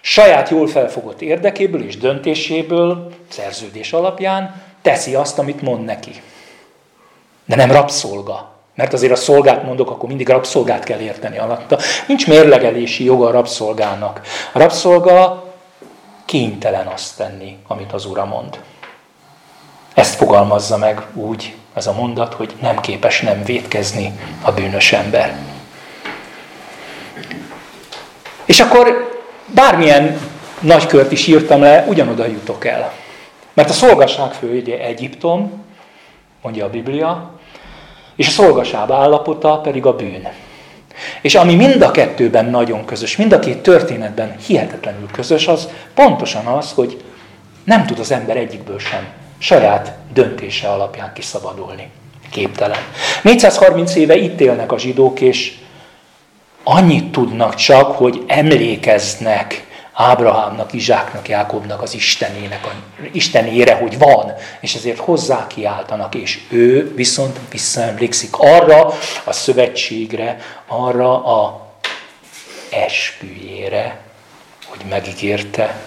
saját 0.01 0.50
jól 0.50 0.68
felfogott 0.68 1.22
érdekéből 1.22 1.84
és 1.84 1.98
döntéséből, 1.98 3.12
szerződés 3.29 3.94
alapján 3.94 4.63
teszi 4.82 5.15
azt, 5.15 5.39
amit 5.39 5.62
mond 5.62 5.86
neki. 5.86 6.22
De 7.46 7.56
nem 7.56 7.72
rabszolga. 7.72 8.59
Mert 8.80 8.94
azért 8.94 9.12
a 9.12 9.16
szolgát 9.16 9.64
mondok, 9.64 9.90
akkor 9.90 10.10
mindig 10.10 10.30
rabszolgát 10.30 10.84
kell 10.84 11.00
érteni 11.00 11.38
alatta. 11.38 11.80
Nincs 12.08 12.28
mérlegelési 12.28 13.04
joga 13.04 13.28
a 13.28 13.32
rabszolgának. 13.32 14.22
A 14.52 14.60
rabszolga 14.60 15.46
kénytelen 16.26 16.88
azt 16.88 17.18
tenni, 17.18 17.58
amit 17.68 17.94
az 17.94 18.06
Ura 18.06 18.26
mond. 18.26 18.60
Ezt 19.94 20.16
fogalmazza 20.16 20.78
meg 20.78 21.02
úgy 21.14 21.56
ez 21.74 21.88
a 21.88 21.94
mondat, 21.94 22.34
hogy 22.34 22.54
nem 22.62 22.80
képes 22.80 23.22
nem 23.22 23.44
vétkezni 23.44 24.20
a 24.42 24.52
bűnös 24.52 24.94
ember. 24.94 25.38
És 28.46 28.60
akkor 28.60 29.20
bármilyen 29.46 30.20
nagykört 30.60 31.12
is 31.12 31.28
írtam 31.28 31.62
le, 31.62 31.86
ugyanoda 31.88 32.26
jutok 32.26 32.66
el. 32.66 32.94
Mert 33.54 33.70
a 33.70 33.74
szolgaság 33.74 34.32
főügye 34.32 34.80
Egyiptom, 34.80 35.66
mondja 36.42 36.66
a 36.66 36.70
Biblia, 36.70 37.38
és 38.20 38.28
a 38.28 38.32
szolgaság 38.32 38.92
állapota 38.92 39.58
pedig 39.58 39.86
a 39.86 39.96
bűn. 39.96 40.28
És 41.22 41.36
ami 41.36 41.56
mind 41.56 41.82
a 41.82 41.92
kettőben 41.92 42.46
nagyon 42.46 42.86
közös, 42.86 43.16
mind 43.16 43.32
a 43.32 43.40
két 43.40 43.58
történetben 43.58 44.36
hihetetlenül 44.48 45.08
közös, 45.12 45.48
az 45.48 45.70
pontosan 45.94 46.46
az, 46.46 46.72
hogy 46.72 47.04
nem 47.64 47.86
tud 47.86 48.00
az 48.00 48.12
ember 48.12 48.38
egyikből 48.38 48.80
sem 48.80 49.08
saját 49.38 49.98
döntése 50.14 50.68
alapján 50.68 51.14
kiszabadulni. 51.14 51.90
Képtelen. 52.32 52.80
430 53.22 53.96
éve 53.96 54.16
itt 54.16 54.40
élnek 54.40 54.72
a 54.72 54.80
zsidók, 54.80 55.22
és 55.22 55.58
annyit 56.64 57.12
tudnak 57.12 57.56
csak, 57.56 57.92
hogy 57.92 58.24
emlékeznek 58.28 59.68
Ábrahámnak, 60.01 60.74
Izsáknak, 60.74 61.27
Jákobnak 61.27 61.82
az 61.82 61.94
Istenének, 61.94 62.65
a 62.65 62.72
Istenére, 63.12 63.75
hogy 63.75 63.98
van, 63.98 64.34
és 64.60 64.75
ezért 64.75 65.00
hozzá 65.00 65.48
kiáltanak, 65.48 66.15
és 66.15 66.39
ő 66.50 66.94
viszont 66.96 67.39
visszaemlékszik 67.50 68.29
arra 68.38 68.94
a 69.24 69.32
szövetségre, 69.32 70.38
arra 70.68 71.25
a 71.25 71.68
esküjére, 72.70 74.00
hogy 74.65 74.86
megígérte 74.89 75.79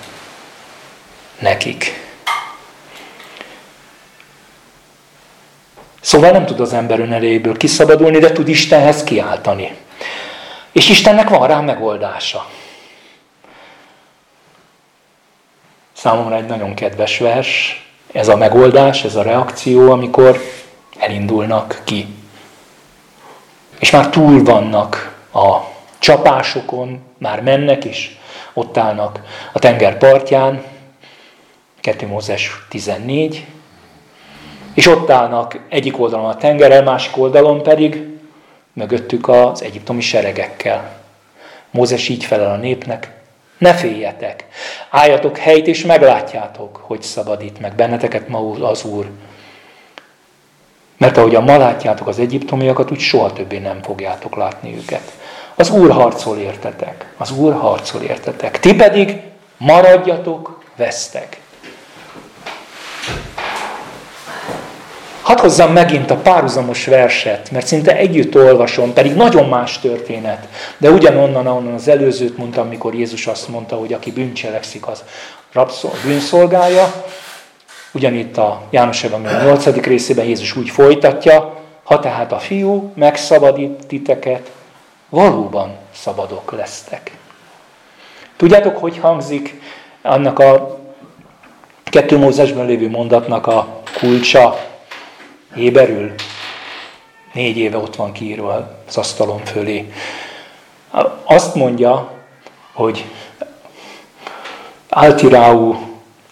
nekik. 1.38 2.00
Szóval 6.00 6.30
nem 6.30 6.46
tud 6.46 6.60
az 6.60 6.72
ember 6.72 7.00
önerejéből 7.00 7.56
kiszabadulni, 7.56 8.18
de 8.18 8.32
tud 8.32 8.48
Istenhez 8.48 9.04
kiáltani. 9.04 9.76
És 10.72 10.88
Istennek 10.88 11.28
van 11.28 11.46
rá 11.46 11.60
megoldása. 11.60 12.50
Számomra 16.02 16.36
egy 16.36 16.46
nagyon 16.46 16.74
kedves 16.74 17.18
vers, 17.18 17.82
ez 18.12 18.28
a 18.28 18.36
megoldás, 18.36 19.04
ez 19.04 19.16
a 19.16 19.22
reakció, 19.22 19.90
amikor 19.90 20.40
elindulnak 20.98 21.80
ki. 21.84 22.06
És 23.78 23.90
már 23.90 24.08
túl 24.08 24.42
vannak 24.42 25.16
a 25.32 25.56
csapásokon, 25.98 27.00
már 27.18 27.42
mennek 27.42 27.84
is, 27.84 28.18
ott 28.52 28.76
állnak 28.76 29.20
a 29.52 29.58
tenger 29.58 29.98
partján, 29.98 30.62
2 31.80 32.06
Mózes 32.06 32.64
14, 32.68 33.46
és 34.74 34.86
ott 34.86 35.10
állnak 35.10 35.60
egyik 35.68 35.98
oldalon 36.00 36.30
a 36.30 36.36
tengerrel, 36.36 36.82
másik 36.82 37.16
oldalon 37.16 37.62
pedig 37.62 38.08
mögöttük 38.72 39.28
az 39.28 39.62
egyiptomi 39.62 40.00
seregekkel. 40.00 41.00
Mózes 41.70 42.08
így 42.08 42.24
felel 42.24 42.50
a 42.50 42.56
népnek, 42.56 43.20
ne 43.62 43.74
féljetek, 43.74 44.46
álljatok 44.90 45.36
helyt 45.36 45.66
és 45.66 45.84
meglátjátok, 45.84 46.80
hogy 46.82 47.02
szabadít 47.02 47.60
meg 47.60 47.74
benneteket 47.74 48.28
ma 48.28 48.50
az 48.68 48.84
Úr. 48.84 49.10
Mert 50.96 51.16
ahogyan 51.16 51.42
ma 51.42 51.56
látjátok 51.56 52.06
az 52.06 52.18
egyiptomiakat, 52.18 52.90
úgy 52.90 52.98
soha 52.98 53.32
többé 53.32 53.58
nem 53.58 53.82
fogjátok 53.82 54.36
látni 54.36 54.76
őket. 54.76 55.12
Az 55.54 55.70
Úr 55.70 55.90
harcol 55.90 56.38
értetek, 56.38 57.12
az 57.16 57.30
Úr 57.30 57.52
harcol 57.52 58.02
értetek. 58.02 58.60
Ti 58.60 58.74
pedig 58.74 59.20
maradjatok, 59.56 60.62
vesztek. 60.76 61.40
Hadd 65.22 65.40
hozzam 65.40 65.72
megint 65.72 66.10
a 66.10 66.16
párhuzamos 66.16 66.86
verset, 66.86 67.50
mert 67.50 67.66
szinte 67.66 67.96
együtt 67.96 68.36
olvasom, 68.36 68.92
pedig 68.92 69.14
nagyon 69.14 69.48
más 69.48 69.78
történet. 69.78 70.48
De 70.78 70.90
ugyanonnan, 70.90 71.46
ahonnan 71.46 71.74
az 71.74 71.88
előzőt 71.88 72.36
mondtam, 72.36 72.68
mikor 72.68 72.94
Jézus 72.94 73.26
azt 73.26 73.48
mondta, 73.48 73.76
hogy 73.76 73.92
aki 73.92 74.12
bűncselekszik, 74.12 74.86
az 74.86 75.02
rabszol, 75.52 75.90
bűnszolgája. 76.04 76.92
Ugyanitt 77.92 78.36
a 78.36 78.62
János 78.70 79.04
Evangélium 79.04 79.42
8. 79.42 79.66
részében 79.66 80.24
Jézus 80.24 80.56
úgy 80.56 80.68
folytatja, 80.68 81.60
ha 81.82 81.98
tehát 81.98 82.32
a 82.32 82.38
fiú 82.38 82.92
megszabadít 82.94 83.86
titeket, 83.86 84.50
valóban 85.08 85.76
szabadok 85.94 86.52
lesztek. 86.52 87.16
Tudjátok, 88.36 88.76
hogy 88.76 88.98
hangzik 88.98 89.60
annak 90.02 90.38
a 90.38 90.78
kettő 91.84 92.18
Mózesben 92.18 92.66
lévő 92.66 92.88
mondatnak 92.88 93.46
a 93.46 93.82
kulcsa, 93.98 94.70
Héberül 95.54 96.14
négy 97.32 97.56
éve 97.56 97.76
ott 97.76 97.96
van 97.96 98.12
kiírva 98.12 98.78
az 98.88 98.96
asztalon 98.96 99.44
fölé. 99.44 99.92
Azt 101.24 101.54
mondja, 101.54 102.12
hogy 102.72 103.04
Altiráú, 104.88 105.76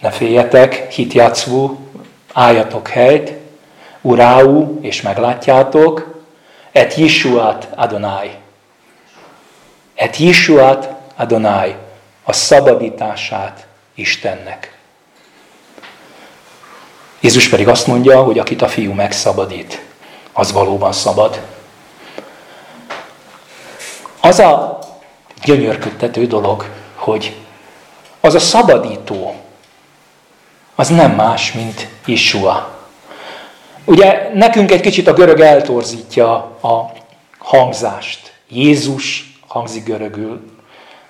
ne 0.00 0.10
féljetek, 0.10 0.92
hitjátszvú, 0.92 1.78
álljatok 2.32 2.88
helyt, 2.88 3.32
uráú, 4.00 4.78
és 4.82 5.02
meglátjátok, 5.02 6.22
et 6.72 6.94
Yishuat 6.94 7.68
Adonai. 7.74 8.30
Et 9.94 10.16
Yishuat 10.16 10.88
Adonai, 11.16 11.74
a 12.24 12.32
szabadítását 12.32 13.66
Istennek. 13.94 14.79
Jézus 17.20 17.48
pedig 17.48 17.68
azt 17.68 17.86
mondja, 17.86 18.22
hogy 18.22 18.38
akit 18.38 18.62
a 18.62 18.68
fiú 18.68 18.92
megszabadít, 18.92 19.82
az 20.32 20.52
valóban 20.52 20.92
szabad. 20.92 21.40
Az 24.20 24.38
a 24.38 24.78
gyönyörködtető 25.44 26.26
dolog, 26.26 26.64
hogy 26.94 27.36
az 28.20 28.34
a 28.34 28.38
szabadító, 28.38 29.34
az 30.74 30.88
nem 30.88 31.10
más, 31.10 31.52
mint 31.52 31.88
Isua. 32.04 32.78
Ugye 33.84 34.30
nekünk 34.34 34.70
egy 34.70 34.80
kicsit 34.80 35.06
a 35.06 35.12
görög 35.12 35.40
eltorzítja 35.40 36.32
a 36.62 36.92
hangzást. 37.38 38.32
Jézus 38.48 39.34
hangzik 39.46 39.84
görögül, 39.84 40.40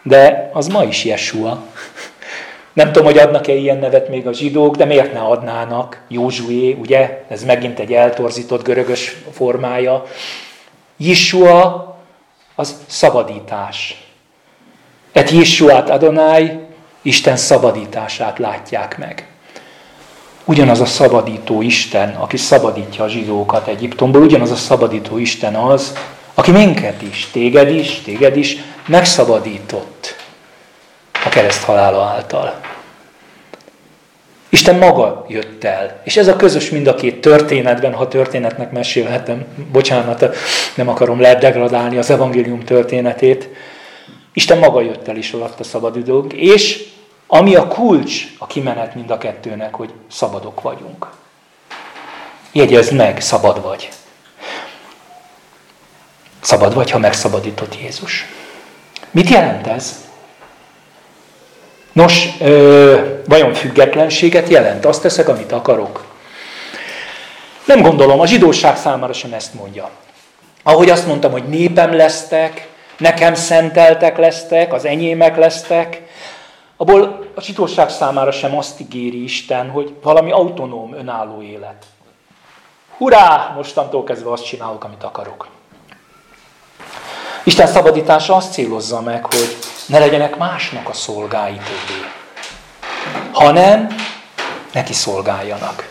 de 0.03 0.51
az 0.53 0.67
ma 0.67 0.85
is 0.85 1.05
Jesua. 1.05 1.63
Nem 2.73 2.87
tudom, 2.87 3.05
hogy 3.05 3.19
adnak-e 3.19 3.55
ilyen 3.55 3.79
nevet 3.79 4.09
még 4.09 4.27
a 4.27 4.33
zsidók, 4.33 4.77
de 4.77 4.85
miért 4.85 5.13
ne 5.13 5.21
adnának? 5.21 6.03
Józsué, 6.09 6.73
ugye? 6.73 7.25
Ez 7.29 7.45
megint 7.45 7.79
egy 7.79 7.93
eltorzított 7.93 8.65
görögös 8.65 9.17
formája. 9.33 10.05
Yeshua 10.97 11.99
az 12.55 12.75
szabadítás. 12.87 14.05
Et 15.13 15.31
Yeshuát 15.31 15.91
Adonai, 15.91 16.59
Isten 17.03 17.37
szabadítását 17.37 18.39
látják 18.39 18.99
meg. 18.99 19.27
Ugyanaz 20.45 20.81
a 20.81 20.87
szabadító 20.87 21.63
Isten, 21.63 22.15
aki 22.15 22.37
szabadítja 22.37 23.05
a 23.05 23.09
zsidókat 23.09 23.67
Egyiptomból, 23.67 24.23
ugyanaz 24.23 24.51
a 24.51 24.57
szabadító 24.57 25.19
Isten 25.19 25.55
az, 25.55 25.93
aki 26.35 26.51
minket 26.51 27.03
is, 27.03 27.29
téged 27.33 27.71
is, 27.71 28.01
téged 28.01 28.37
is 28.37 28.57
megszabadított 28.87 30.20
a 31.25 31.29
kereszt 31.29 31.63
halála 31.63 32.03
által. 32.03 32.61
Isten 34.49 34.79
maga 34.79 35.25
jött 35.29 35.65
el. 35.65 36.01
És 36.05 36.17
ez 36.17 36.29
a 36.29 36.37
közös 36.37 36.71
mind 36.71 36.87
a 36.87 36.95
két 36.95 37.21
történetben, 37.21 37.95
ha 37.95 38.09
történetnek 38.09 38.71
mesélhetem, 38.71 39.47
bocsánat, 39.73 40.37
nem 40.75 40.89
akarom 40.89 41.21
ledegradálni 41.21 41.97
az 41.97 42.11
evangélium 42.11 42.65
történetét, 42.65 43.49
Isten 44.33 44.59
maga 44.59 44.81
jött 44.81 45.09
el 45.09 45.17
is 45.17 45.33
alatt 45.33 45.61
a 45.61 45.65
szabadidők, 45.65 46.33
és 46.33 46.89
ami 47.27 47.55
a 47.55 47.67
kulcs 47.67 48.25
a 48.39 48.47
kimenet 48.47 48.95
mind 48.95 49.11
a 49.11 49.19
kettőnek, 49.19 49.75
hogy 49.75 49.93
szabadok 50.11 50.61
vagyunk. 50.61 51.11
Jegyezd 52.53 52.95
meg, 52.95 53.21
szabad 53.21 53.63
vagy. 53.63 53.89
Szabad 56.41 56.75
vagy, 56.75 56.91
ha 56.91 56.99
megszabadított 56.99 57.81
Jézus. 57.81 58.27
Mit 59.11 59.29
jelent 59.29 59.67
ez? 59.67 60.10
Nos, 61.93 62.29
ö, 62.41 63.19
vajon 63.27 63.55
függetlenséget 63.55 64.49
jelent? 64.49 64.85
Azt 64.85 65.03
teszek, 65.03 65.29
amit 65.29 65.53
akarok? 65.53 66.05
Nem 67.65 67.83
gondolom, 67.83 68.21
a 68.21 68.27
zsidóság 68.27 68.77
számára 68.77 69.13
sem 69.13 69.33
ezt 69.33 69.55
mondja. 69.55 69.91
Ahogy 70.63 70.91
azt 70.91 71.07
mondtam, 71.07 71.33
hogy 71.33 71.49
népem 71.49 71.93
lesztek, 71.93 72.69
nekem 72.99 73.35
szenteltek 73.35 74.19
lesztek, 74.19 74.73
az 74.73 74.85
enyémek 74.85 75.37
lesztek, 75.37 76.03
abból 76.77 77.27
a 77.35 77.41
zsidóság 77.41 77.91
számára 77.91 78.31
sem 78.31 78.57
azt 78.57 78.81
ígéri 78.81 79.23
Isten, 79.23 79.71
hogy 79.71 79.95
valami 80.03 80.31
autonóm, 80.31 80.95
önálló 80.95 81.43
élet. 81.43 81.85
Hurrá! 82.97 83.53
Mostantól 83.57 84.05
kezdve 84.05 84.33
azt 84.33 84.45
csinálok, 84.45 84.85
amit 84.85 85.03
akarok. 85.03 85.49
Isten 87.51 87.67
szabadítása 87.67 88.37
azt 88.37 88.53
célozza 88.53 89.01
meg, 89.01 89.25
hogy 89.25 89.57
ne 89.87 89.99
legyenek 89.99 90.37
másnak 90.37 90.89
a 90.89 90.93
szolgái 90.93 91.53
többé, 91.53 92.07
hanem 93.33 93.89
neki 94.73 94.93
szolgáljanak. 94.93 95.89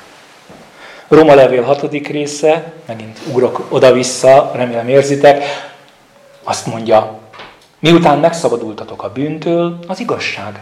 Roma 1.08 1.34
levél 1.34 1.63
hatodik 1.63 2.08
része, 2.08 2.74
megint 2.86 3.19
ugrok 3.28 3.65
oda-vissza, 3.69 4.52
remélem 4.54 4.88
érzitek, 4.88 5.43
azt 6.43 6.65
mondja, 6.65 7.19
miután 7.80 8.19
megszabadultatok 8.19 9.04
a 9.04 9.12
bűntől, 9.12 9.80
az 9.88 10.00
igazság 10.00 10.60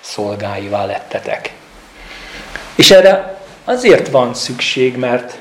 szolgáivá 0.00 0.84
lettetek. 0.84 1.54
És 2.74 2.90
erre 2.90 3.40
azért 3.64 4.08
van 4.08 4.34
szükség, 4.34 4.96
mert 4.96 5.38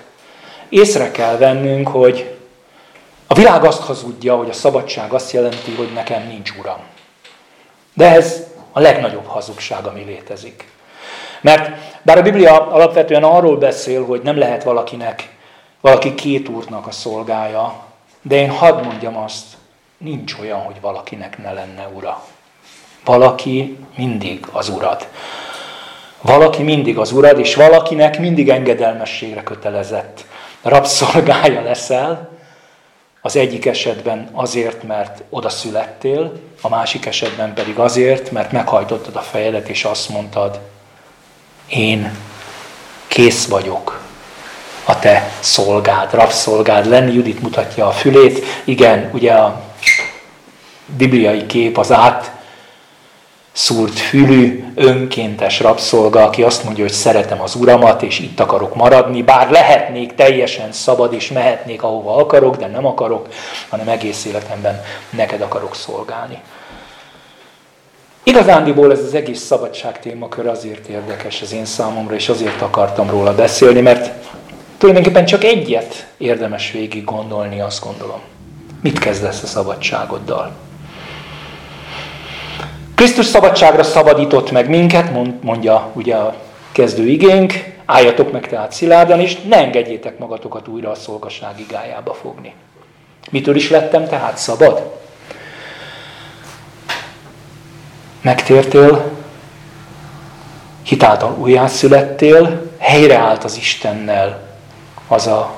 észre 0.70 1.12
kell 1.12 1.38
vennünk, 1.38 1.88
hogy 1.88 2.40
a 3.32 3.34
világ 3.34 3.64
azt 3.64 3.82
hazudja, 3.82 4.36
hogy 4.36 4.50
a 4.50 4.54
szabadság 4.54 5.14
azt 5.14 5.32
jelenti, 5.32 5.76
hogy 5.76 5.94
nekem 5.94 6.28
nincs 6.28 6.52
uram. 6.60 6.80
De 7.94 8.12
ez 8.12 8.44
a 8.72 8.80
legnagyobb 8.80 9.26
hazugság, 9.26 9.86
ami 9.86 10.04
létezik. 10.04 10.72
Mert 11.42 11.72
bár 12.02 12.18
a 12.18 12.22
Biblia 12.22 12.72
alapvetően 12.72 13.24
arról 13.24 13.58
beszél, 13.58 14.06
hogy 14.06 14.22
nem 14.22 14.38
lehet 14.38 14.64
valakinek, 14.64 15.36
valaki 15.82 16.16
két 16.16 16.50
úrnak 16.50 16.88
a 16.88 16.92
szolgája, 16.92 17.84
de 18.22 18.36
én 18.36 18.50
hadd 18.50 18.84
mondjam 18.84 19.18
azt, 19.18 19.46
nincs 19.98 20.36
olyan, 20.42 20.60
hogy 20.60 20.82
valakinek 20.82 21.38
ne 21.38 21.52
lenne 21.52 21.88
ura. 21.94 22.24
Valaki 23.06 23.78
mindig 23.96 24.46
az 24.52 24.70
urad. 24.70 25.08
Valaki 26.22 26.64
mindig 26.64 26.98
az 26.98 27.12
urad, 27.12 27.40
és 27.40 27.56
valakinek 27.56 28.20
mindig 28.20 28.50
engedelmességre 28.50 29.44
kötelezett. 29.44 30.26
Rabszolgája 30.62 31.62
leszel, 31.62 32.31
az 33.22 33.36
egyik 33.36 33.66
esetben 33.66 34.30
azért, 34.32 34.84
mert 34.84 35.24
oda 35.30 35.50
születtél, 35.50 36.40
a 36.62 36.70
másik 36.70 37.06
esetben 37.06 37.54
pedig 37.54 37.78
azért, 37.78 38.32
mert 38.32 38.52
meghajtottad 38.52 39.16
a 39.16 39.22
fejedet, 39.22 39.70
és 39.70 39.84
azt 39.84 40.10
mondtad, 40.10 40.60
én 41.68 42.18
kész 43.08 43.46
vagyok 43.46 44.02
a 44.86 45.00
te 45.00 45.32
szolgád, 45.40 46.14
rabszolgád 46.14 46.86
lenni. 46.86 47.14
Judit 47.14 47.42
mutatja 47.42 47.88
a 47.88 47.92
fülét. 47.92 48.46
Igen, 48.64 49.10
ugye 49.14 49.34
a 49.34 49.62
bibliai 50.86 51.46
kép 51.46 51.78
az 51.78 51.92
át 51.92 52.32
szúrt 53.52 54.00
fülű, 54.00 54.64
önkéntes 54.76 55.60
rabszolga, 55.60 56.24
aki 56.24 56.44
azt 56.44 56.64
mondja, 56.64 56.84
hogy 56.84 56.94
szeretem 56.94 57.42
az 57.42 57.56
uramat, 57.56 58.02
és 58.02 58.20
itt 58.20 58.40
akarok 58.40 58.76
maradni, 58.76 59.22
bár 59.22 59.50
lehetnék 59.50 60.16
teljesen 60.16 60.72
szabad, 60.72 61.14
és 61.14 61.32
mehetnék 61.32 61.84
ahova 61.84 62.16
akarok, 62.16 62.56
de 62.56 62.68
nem 62.68 62.86
akarok, 62.86 63.28
hanem 63.70 63.88
egész 63.88 64.26
életemben 64.26 64.82
neked 65.10 65.42
akarok 65.42 65.76
szolgálni. 65.76 66.42
Igazándiból 68.24 68.92
ez 68.92 69.00
az 69.00 69.14
egész 69.14 69.40
szabadság 69.40 70.00
témakör 70.00 70.48
azért 70.48 70.88
érdekes 70.88 71.42
az 71.42 71.54
én 71.54 71.66
számomra, 71.66 72.16
és 72.16 72.30
azért 72.30 72.62
akartam 72.62 73.10
róla 73.10 73.36
beszélni, 73.36 73.82
mert 73.82 74.12
tulajdonképpen 74.78 75.26
csak 75.26 75.44
egyet 75.44 76.08
érdemes 76.18 76.72
végig 76.72 77.04
gondolni, 77.04 77.62
azt 77.62 77.84
gondolom. 77.84 78.20
Mit 78.82 79.00
kezdesz 79.00 79.44
a 79.44 79.48
szabadságoddal? 79.48 80.52
Krisztus 83.02 83.26
szabadságra 83.26 83.84
szabadított 83.84 84.52
meg 84.52 84.70
minket, 84.70 85.12
mondja 85.42 85.90
ugye 85.94 86.16
a 86.16 86.36
kezdő 86.72 87.08
igénk, 87.08 87.54
álljatok 87.86 88.32
meg 88.32 88.48
tehát 88.48 88.72
szilárdan, 88.72 89.20
és 89.20 89.42
ne 89.42 89.58
engedjétek 89.58 90.18
magatokat 90.18 90.68
újra 90.68 90.90
a 90.90 90.96
szolgaság 90.96 91.60
igájába 91.60 92.14
fogni. 92.14 92.54
Mitől 93.32 93.56
is 93.56 93.70
lettem 93.70 94.08
tehát 94.08 94.38
szabad? 94.38 94.94
Megtértél, 98.22 99.12
hitáltal 100.84 101.36
újjászülettél, 101.40 102.72
helyreállt 102.78 103.44
az 103.44 103.58
Istennel 103.58 104.58
az 105.08 105.28
a, 105.28 105.54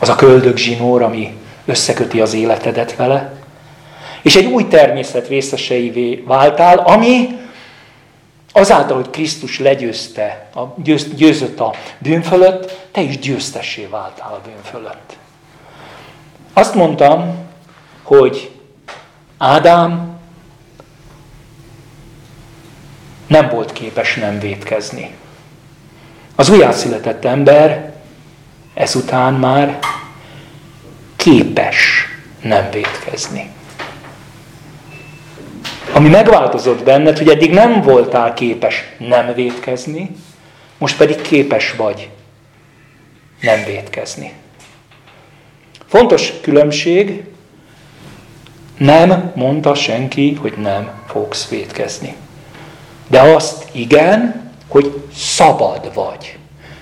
az 0.00 0.08
a 0.08 0.16
köldög 0.16 0.56
zsinór, 0.56 1.02
ami 1.02 1.36
összeköti 1.64 2.20
az 2.20 2.34
életedet 2.34 2.96
vele, 2.96 3.45
és 4.26 4.36
egy 4.36 4.46
új 4.46 4.68
természet 4.68 5.28
részeseivé 5.28 6.22
váltál, 6.26 6.78
ami 6.78 7.38
azáltal, 8.52 8.96
hogy 8.96 9.10
Krisztus 9.10 9.58
legyőzte, 9.58 10.48
a, 10.54 10.60
győz, 10.82 11.14
győzött 11.14 11.60
a 11.60 11.74
bűn 11.98 12.22
fölött, 12.22 12.88
te 12.92 13.00
is 13.00 13.18
győztessé 13.18 13.86
váltál 13.90 14.32
a 14.32 14.40
bűn 14.44 14.62
fölött. 14.62 15.16
Azt 16.52 16.74
mondtam, 16.74 17.34
hogy 18.02 18.50
Ádám 19.38 20.18
nem 23.26 23.48
volt 23.48 23.72
képes 23.72 24.14
nem 24.14 24.38
vétkezni. 24.38 25.14
Az 26.34 26.48
újjászületett 26.48 27.24
ember 27.24 27.94
ezután 28.74 29.34
már 29.34 29.78
képes 31.16 32.04
nem 32.42 32.70
vétkezni. 32.70 33.54
Ami 35.92 36.08
megváltozott 36.08 36.82
benned, 36.82 37.18
hogy 37.18 37.28
eddig 37.28 37.50
nem 37.50 37.80
voltál 37.80 38.34
képes 38.34 38.84
nem 38.98 39.34
vétkezni, 39.34 40.10
most 40.78 40.96
pedig 40.96 41.20
képes 41.20 41.74
vagy 41.76 42.08
nem 43.40 43.64
vétkezni. 43.64 44.32
Fontos 45.86 46.32
különbség, 46.40 47.24
nem 48.78 49.32
mondta 49.34 49.74
senki, 49.74 50.34
hogy 50.34 50.54
nem 50.56 50.90
fogsz 51.06 51.48
vétkezni. 51.48 52.14
De 53.08 53.20
azt 53.20 53.68
igen, 53.72 54.50
hogy 54.68 55.02
szabad 55.14 55.94
vagy. 55.94 56.38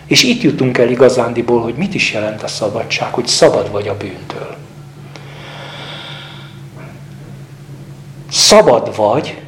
És 0.07 0.23
itt 0.23 0.43
jutunk 0.43 0.79
el 0.79 0.89
igazándiból, 0.89 1.63
hogy 1.63 1.75
mit 1.75 1.95
is 1.95 2.13
jelent 2.13 2.43
a 2.43 2.49
szabadság, 2.49 3.13
hogy 3.13 3.27
szabad 3.27 3.71
vagy 3.71 3.89
a 3.89 3.97
bűntől. 3.97 4.57
Szabad 8.55 8.97
vagy, 8.97 9.39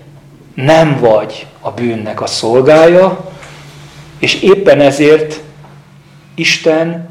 nem 0.55 0.99
vagy 1.01 1.47
a 1.61 1.71
bűnnek 1.71 2.21
a 2.21 2.27
szolgája, 2.27 3.31
és 4.19 4.43
éppen 4.43 4.81
ezért 4.81 5.41
Isten 6.35 7.09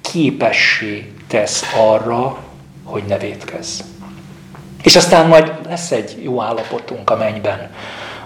képessé 0.00 1.12
tesz 1.28 1.64
arra, 1.76 2.38
hogy 2.84 3.02
ne 3.04 3.18
védkezz. 3.18 3.80
És 4.82 4.96
aztán 4.96 5.26
majd 5.26 5.52
lesz 5.68 5.90
egy 5.90 6.22
jó 6.22 6.42
állapotunk 6.42 7.10
a 7.10 7.16
mennyben, 7.16 7.70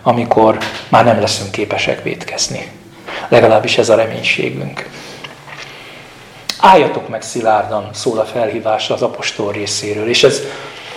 amikor 0.03 0.59
már 0.89 1.05
nem 1.05 1.21
leszünk 1.21 1.51
képesek 1.51 2.03
védkezni. 2.03 2.71
Legalábbis 3.29 3.79
ez 3.79 3.89
a 3.89 3.97
reménységünk. 3.97 4.89
Álljatok 6.59 7.09
meg 7.09 7.23
szilárdan, 7.23 7.89
szól 7.93 8.19
a 8.19 8.25
felhívás 8.25 8.91
az 8.91 9.03
apostol 9.03 9.53
részéről. 9.53 10.09
És 10.09 10.23
ez, 10.23 10.41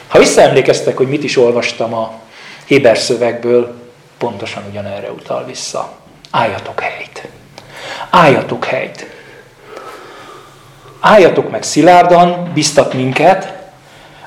ha 0.10 0.20
visszaemlékeztek, 0.20 0.98
hogy 0.98 1.08
mit 1.08 1.24
is 1.24 1.38
olvastam 1.38 1.94
a 1.94 2.14
Héber 2.66 2.98
szövegből, 2.98 3.76
pontosan 4.18 4.64
ugyanerre 4.70 5.12
utal 5.12 5.46
vissza. 5.46 5.92
Álljatok 6.32 6.80
helyt. 6.80 7.28
Álljatok 8.10 8.66
helyt. 8.66 9.06
Álljatok 11.00 11.50
meg 11.50 11.64
szilárdan, 11.64 12.52
biztat 12.54 12.94
minket, 12.94 13.54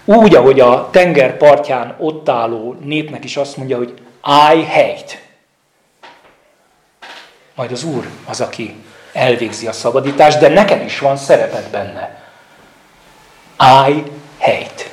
úgy, 0.04 0.34
ahogy 0.34 0.60
a 0.60 0.88
tenger 0.90 1.36
partján 1.36 1.96
ott 1.98 2.28
álló 2.28 2.76
népnek 2.84 3.24
is 3.24 3.36
azt 3.36 3.56
mondja, 3.56 3.76
hogy 3.76 3.94
állj 4.20 4.62
helyt. 4.62 5.22
Majd 7.54 7.72
az 7.72 7.84
Úr 7.84 8.08
az, 8.24 8.40
aki 8.40 8.74
elvégzi 9.12 9.66
a 9.66 9.72
szabadítást, 9.72 10.38
de 10.38 10.48
neked 10.48 10.84
is 10.84 10.98
van 10.98 11.16
szereped 11.16 11.68
benne. 11.70 12.22
Állj 13.56 14.02
helyt. 14.38 14.90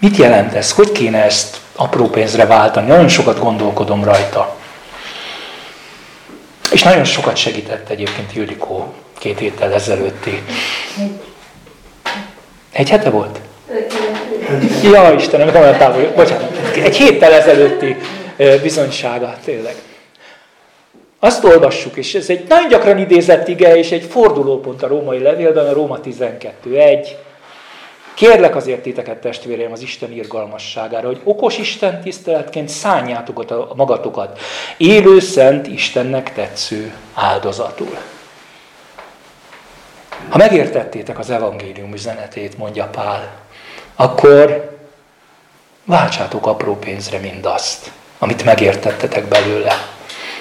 Mit 0.00 0.16
jelent 0.16 0.54
ez? 0.54 0.72
Hogy 0.72 0.92
kéne 0.92 1.24
ezt 1.24 1.56
apró 1.76 2.06
pénzre 2.06 2.46
váltani? 2.46 2.86
Nagyon 2.86 3.08
sokat 3.08 3.38
gondolkodom 3.38 4.04
rajta. 4.04 4.56
És 6.72 6.82
nagyon 6.82 7.04
sokat 7.04 7.36
segített 7.36 7.88
egyébként 7.88 8.36
Ildikó 8.36 8.92
két 9.18 9.38
héttel 9.38 9.72
ezelőtti. 9.72 10.42
Egy 12.72 12.90
hete 12.90 13.10
volt? 13.10 13.40
Ja, 14.82 15.12
Istenem, 15.12 15.46
nem 15.46 15.62
olyan 15.62 15.76
távol. 15.76 16.12
Bocsánat. 16.14 16.56
Egy 16.74 16.96
héttel 16.96 17.32
ezelőtti 17.32 17.96
bizonysága, 18.62 19.34
tényleg. 19.44 19.74
Azt 21.18 21.44
olvassuk, 21.44 21.96
és 21.96 22.14
ez 22.14 22.28
egy 22.28 22.44
nagyon 22.48 22.68
gyakran 22.68 22.98
idézett 22.98 23.48
ige, 23.48 23.76
és 23.76 23.90
egy 23.90 24.04
fordulópont 24.10 24.82
a 24.82 24.86
római 24.86 25.18
levélben, 25.18 25.66
a 25.66 25.72
Róma 25.72 25.98
12.1. 26.04 27.08
Kérlek 28.20 28.56
azért 28.56 28.82
titeket, 28.82 29.20
testvéreim, 29.20 29.72
az 29.72 29.82
Isten 29.82 30.12
irgalmasságára, 30.12 31.06
hogy 31.06 31.20
okos 31.24 31.58
Isten 31.58 32.00
tiszteletként 32.00 32.68
szálljátok 32.68 33.50
a 33.50 33.74
magatokat, 33.74 34.38
élő, 34.76 35.20
szent, 35.20 35.66
Istennek 35.66 36.32
tetsző 36.34 36.94
áldozatul. 37.14 37.98
Ha 40.28 40.36
megértettétek 40.36 41.18
az 41.18 41.30
evangélium 41.30 41.92
üzenetét, 41.92 42.58
mondja 42.58 42.86
Pál, 42.86 43.32
akkor 43.96 44.70
váltsátok 45.84 46.46
apró 46.46 46.76
pénzre 46.76 47.18
mindazt, 47.18 47.90
amit 48.18 48.44
megértettetek 48.44 49.28
belőle. 49.28 49.72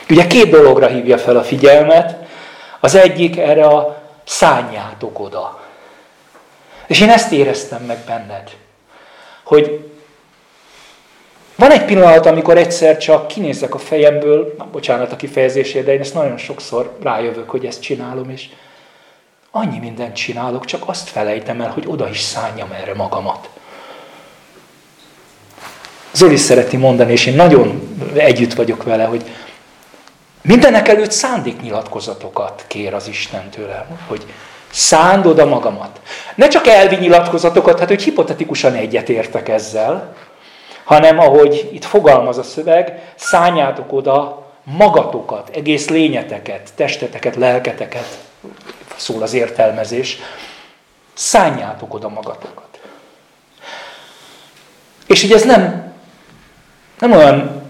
Ugye 0.09 0.27
két 0.27 0.49
dologra 0.49 0.87
hívja 0.87 1.17
fel 1.17 1.37
a 1.37 1.43
figyelmet. 1.43 2.17
Az 2.79 2.95
egyik 2.95 3.37
erre 3.37 3.65
a 3.65 4.01
szányátok 4.23 5.19
oda. 5.19 5.67
És 6.89 7.01
én 7.01 7.09
ezt 7.09 7.31
éreztem 7.31 7.83
meg 7.83 7.97
benned, 8.05 8.49
hogy 9.43 9.91
van 11.55 11.71
egy 11.71 11.85
pillanat, 11.85 12.25
amikor 12.25 12.57
egyszer 12.57 12.97
csak 12.97 13.27
kinézek 13.27 13.73
a 13.73 13.77
fejemből, 13.77 14.55
na, 14.57 14.65
bocsánat 14.71 15.11
a 15.11 15.15
kifejezésért, 15.15 15.85
de 15.85 15.93
én 15.93 15.99
ezt 15.99 16.13
nagyon 16.13 16.37
sokszor 16.37 16.97
rájövök, 17.01 17.49
hogy 17.49 17.65
ezt 17.65 17.81
csinálom, 17.81 18.29
és 18.29 18.49
annyi 19.51 19.79
mindent 19.79 20.15
csinálok, 20.15 20.65
csak 20.65 20.83
azt 20.87 21.09
felejtem 21.09 21.61
el, 21.61 21.69
hogy 21.69 21.83
oda 21.87 22.09
is 22.09 22.19
szálljam 22.19 22.71
erre 22.71 22.93
magamat. 22.93 23.49
Zoli 26.11 26.37
szereti 26.37 26.77
mondani, 26.77 27.11
és 27.11 27.25
én 27.25 27.35
nagyon 27.35 27.97
együtt 28.15 28.53
vagyok 28.53 28.83
vele, 28.83 29.03
hogy 29.03 29.23
mindenek 30.41 30.87
előtt 30.87 31.11
szándéknyilatkozatokat 31.11 32.65
kér 32.67 32.93
az 32.93 33.07
Isten 33.07 33.49
tőle, 33.49 33.87
hogy 34.07 34.25
Szánd 34.71 35.25
oda 35.25 35.45
magamat. 35.45 36.01
Ne 36.35 36.47
csak 36.47 36.67
elvi 36.67 36.95
nyilatkozatokat, 36.95 37.79
hát 37.79 37.87
hogy 37.87 38.03
hipotetikusan 38.03 38.73
egyetértek 38.73 39.49
ezzel, 39.49 40.15
hanem 40.83 41.19
ahogy 41.19 41.69
itt 41.73 41.85
fogalmaz 41.85 42.37
a 42.37 42.43
szöveg, 42.43 43.13
szálljátok 43.15 43.93
oda 43.93 44.47
magatokat, 44.63 45.49
egész 45.55 45.89
lényeteket, 45.89 46.69
testeteket, 46.75 47.35
lelketeket, 47.35 48.17
szól 48.95 49.21
az 49.21 49.33
értelmezés, 49.33 50.17
szálljátok 51.13 51.93
oda 51.93 52.09
magatokat. 52.09 52.79
És 55.07 55.21
hogy 55.21 55.31
ez 55.31 55.43
nem, 55.43 55.93
nem 56.99 57.11
olyan... 57.11 57.67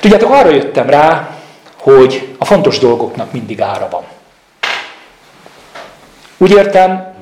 Tudjátok, 0.00 0.30
arra 0.30 0.50
jöttem 0.50 0.90
rá, 0.90 1.36
hogy 1.76 2.34
a 2.38 2.44
fontos 2.44 2.78
dolgoknak 2.78 3.32
mindig 3.32 3.60
ára 3.60 3.88
van. 3.88 4.04
Úgy 6.38 6.50
értem, 6.50 7.14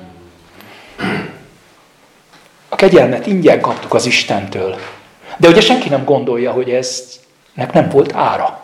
a 2.69 2.77
kegyelmet 2.77 3.27
ingyen 3.27 3.61
kaptuk 3.61 3.95
az 3.95 4.07
Istentől. 4.07 4.79
De 5.37 5.49
ugye 5.49 5.61
senki 5.61 5.89
nem 5.89 6.05
gondolja, 6.05 6.53
hogy 6.53 6.71
eznek 6.71 7.73
nem 7.73 7.89
volt 7.89 8.13
ára. 8.15 8.61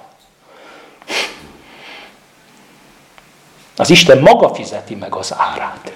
Az 3.77 3.91
Isten 3.91 4.19
maga 4.19 4.55
fizeti 4.55 4.95
meg 4.95 5.15
az 5.15 5.35
árát. 5.37 5.93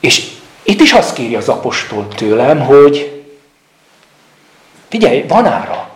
És 0.00 0.30
itt 0.62 0.80
is 0.80 0.92
azt 0.92 1.14
kéri 1.14 1.34
az 1.34 1.48
apostol 1.48 2.08
tőlem, 2.08 2.60
hogy 2.60 3.24
figyelj, 4.88 5.22
van 5.22 5.46
ára, 5.46 5.90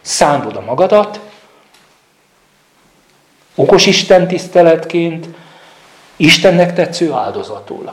szándod 0.00 0.56
a 0.56 0.60
magadat, 0.60 1.20
okos 3.54 3.86
Isten 3.86 4.28
tiszteletként, 4.28 5.26
Istennek 6.16 6.74
tetsző 6.74 7.12
áldozatul. 7.12 7.92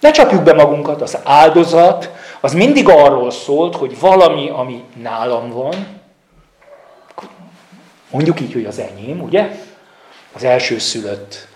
Ne 0.00 0.10
csapjuk 0.10 0.42
be 0.42 0.52
magunkat, 0.52 1.02
az 1.02 1.18
áldozat, 1.24 2.10
az 2.40 2.52
mindig 2.52 2.88
arról 2.88 3.30
szólt, 3.30 3.76
hogy 3.76 4.00
valami, 4.00 4.48
ami 4.48 4.84
nálam 5.02 5.50
van, 5.50 5.86
mondjuk 8.10 8.40
így, 8.40 8.52
hogy 8.52 8.64
az 8.64 8.78
enyém, 8.78 9.20
ugye? 9.20 9.50
Az 10.32 10.44
első 10.44 10.78
szülött 10.78 11.48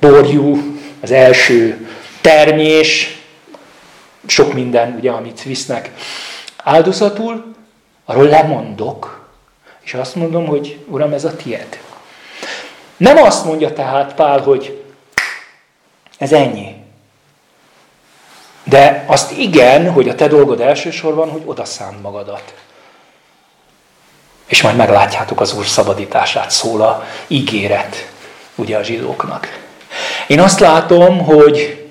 borjú, 0.00 0.78
az 1.00 1.10
első 1.10 1.88
termés, 2.20 3.20
sok 4.26 4.52
minden, 4.52 4.94
ugye, 4.98 5.10
amit 5.10 5.42
visznek 5.42 5.92
áldozatul, 6.56 7.54
arról 8.04 8.24
lemondok, 8.24 9.28
és 9.80 9.94
azt 9.94 10.14
mondom, 10.14 10.46
hogy 10.46 10.78
Uram, 10.86 11.12
ez 11.12 11.24
a 11.24 11.36
tied. 11.36 11.80
Nem 12.96 13.16
azt 13.16 13.44
mondja 13.44 13.72
tehát 13.72 14.14
Pál, 14.14 14.40
hogy 14.40 14.84
ez 16.18 16.32
ennyi. 16.32 16.74
De 18.64 19.04
azt 19.06 19.38
igen, 19.38 19.90
hogy 19.92 20.08
a 20.08 20.14
te 20.14 20.28
dolgod 20.28 20.60
elsősorban, 20.60 21.30
hogy 21.30 21.42
odaszánd 21.44 22.00
magadat. 22.00 22.54
És 24.46 24.62
majd 24.62 24.76
meglátjátok 24.76 25.40
az 25.40 25.54
Úr 25.54 25.66
szabadítását, 25.66 26.50
szól 26.50 26.82
a 26.82 27.04
ígéret, 27.26 28.10
ugye 28.54 28.76
a 28.76 28.82
zsidóknak. 28.82 29.64
Én 30.26 30.40
azt 30.40 30.60
látom, 30.60 31.24
hogy 31.24 31.86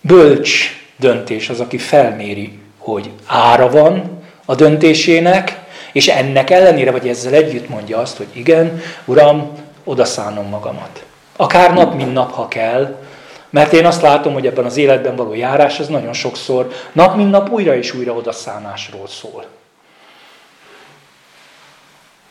bölcs 0.00 0.80
döntés 0.96 1.48
az, 1.48 1.60
aki 1.60 1.78
felméri, 1.78 2.58
hogy 2.78 3.10
ára 3.26 3.70
van 3.70 4.22
a 4.44 4.54
döntésének, 4.54 5.60
és 5.92 6.08
ennek 6.08 6.50
ellenére, 6.50 6.90
vagy 6.90 7.08
ezzel 7.08 7.32
együtt 7.32 7.68
mondja 7.68 7.98
azt, 7.98 8.16
hogy 8.16 8.28
igen, 8.32 8.82
Uram, 9.04 9.61
odaszánom 9.84 10.48
magamat. 10.48 11.04
Akár 11.36 11.74
nap, 11.74 11.94
mint 11.94 12.12
nap, 12.12 12.32
ha 12.32 12.48
kell, 12.48 12.96
mert 13.50 13.72
én 13.72 13.86
azt 13.86 14.02
látom, 14.02 14.32
hogy 14.32 14.46
ebben 14.46 14.64
az 14.64 14.76
életben 14.76 15.16
való 15.16 15.34
járás, 15.34 15.78
ez 15.78 15.88
nagyon 15.88 16.12
sokszor 16.12 16.72
nap, 16.92 17.16
mint 17.16 17.30
nap 17.30 17.50
újra 17.50 17.76
és 17.76 17.94
újra 17.94 18.12
odaszánásról 18.12 19.06
szól. 19.06 19.44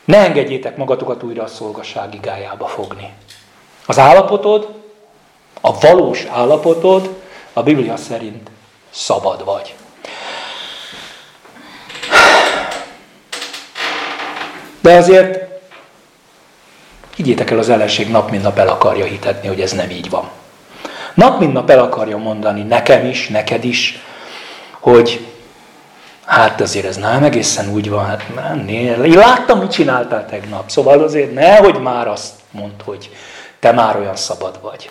Ne 0.04 0.18
engedjétek 0.18 0.76
magatokat 0.76 1.22
újra 1.22 1.42
a 1.42 1.46
szolgaság 1.46 2.14
igájába 2.14 2.66
fogni. 2.66 3.12
Az 3.86 3.98
állapotod, 3.98 4.68
a 5.60 5.78
valós 5.78 6.24
állapotod 6.24 7.08
a 7.52 7.62
Biblia 7.62 7.96
szerint 7.96 8.50
szabad 8.90 9.44
vagy. 9.44 9.74
De 14.80 14.96
azért 14.96 15.51
higgyétek 17.16 17.50
el, 17.50 17.58
az 17.58 17.68
ellenség 17.68 18.10
nap 18.10 18.30
mint 18.30 18.42
nap 18.42 18.58
el 18.58 18.68
akarja 18.68 19.04
hitetni, 19.04 19.48
hogy 19.48 19.60
ez 19.60 19.72
nem 19.72 19.90
így 19.90 20.10
van. 20.10 20.28
Nap 21.14 21.38
mint 21.38 21.52
nap 21.52 21.70
el 21.70 21.78
akarja 21.78 22.16
mondani 22.16 22.62
nekem 22.62 23.06
is, 23.06 23.28
neked 23.28 23.64
is, 23.64 24.02
hogy 24.80 25.26
hát 26.24 26.60
azért 26.60 26.86
ez 26.86 26.96
nem 26.96 27.22
egészen 27.22 27.72
úgy 27.72 27.90
van, 27.90 28.06
hát 28.06 28.34
nem, 28.34 28.68
én 28.68 29.00
láttam, 29.00 29.58
mit 29.58 29.70
csináltál 29.70 30.26
tegnap, 30.26 30.70
szóval 30.70 31.02
azért 31.02 31.34
nehogy 31.34 31.80
már 31.80 32.08
azt 32.08 32.32
mondd, 32.50 32.82
hogy 32.84 33.10
te 33.58 33.72
már 33.72 33.96
olyan 33.96 34.16
szabad 34.16 34.58
vagy. 34.62 34.90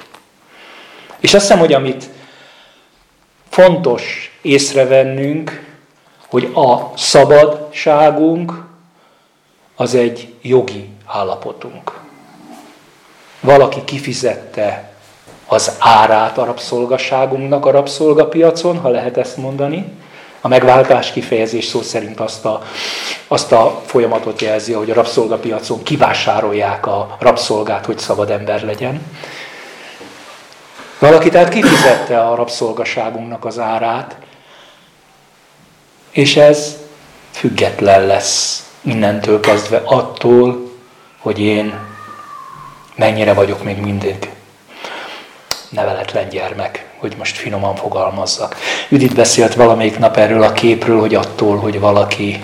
És 1.20 1.34
azt 1.34 1.44
hiszem, 1.44 1.60
hogy 1.60 1.74
amit 1.74 2.10
fontos 3.50 4.32
észrevennünk, 4.42 5.70
hogy 6.28 6.52
a 6.54 6.98
szabadságunk 6.98 8.64
az 9.76 9.96
egy 9.96 10.34
jogi 10.42 10.90
állapotunk. 11.06 12.01
Valaki 13.42 13.84
kifizette 13.84 14.92
az 15.48 15.72
árát 15.80 16.38
a 16.38 16.46
rabszolgaságunknak 16.46 17.66
a 17.66 17.72
rabszolgapiacon, 17.72 18.78
ha 18.78 18.90
lehet 18.90 19.18
ezt 19.18 19.38
mondani. 19.38 19.86
A 20.42 20.48
megváltás 20.48 21.12
kifejezés 21.12 21.66
szó 21.66 21.82
szerint 21.82 22.20
azt 22.20 22.46
a, 22.46 22.64
azt 23.28 23.52
a 23.52 23.82
folyamatot 23.86 24.42
jelzi, 24.42 24.74
hogy 24.74 24.90
a 24.92 24.94
rabszolgapiacon 24.94 25.84
kivásárolják 25.84 26.86
a 26.86 27.18
rabszolgát, 27.20 27.86
hogy 27.86 27.98
szabad 27.98 28.30
ember 28.30 28.64
legyen. 28.64 29.02
Valaki 31.00 31.30
tehát 31.30 31.50
kifizette 31.50 32.22
a 32.22 32.36
rabszolgaságunknak 32.36 33.46
az 33.46 33.60
árát, 33.60 34.16
és 36.12 36.36
ez 36.36 36.78
független 37.32 38.06
lesz 38.06 38.66
innentől 38.82 39.40
kezdve 39.40 39.82
attól, 39.86 40.72
hogy 41.20 41.40
én 41.40 41.91
mennyire 42.96 43.34
vagyok 43.34 43.64
még 43.64 43.78
mindig 43.78 44.30
neveletlen 45.70 46.30
gyermek, 46.30 46.86
hogy 46.98 47.16
most 47.18 47.38
finoman 47.38 47.76
fogalmazzak. 47.76 48.56
Judit 48.90 49.16
beszélt 49.16 49.54
valamelyik 49.54 50.00
nap 50.00 50.18
erről 50.18 50.44
a 50.44 50.52
képről, 50.52 51.00
hogy 51.00 51.16
attól, 51.16 51.58
hogy 51.58 51.80
valaki, 51.80 52.44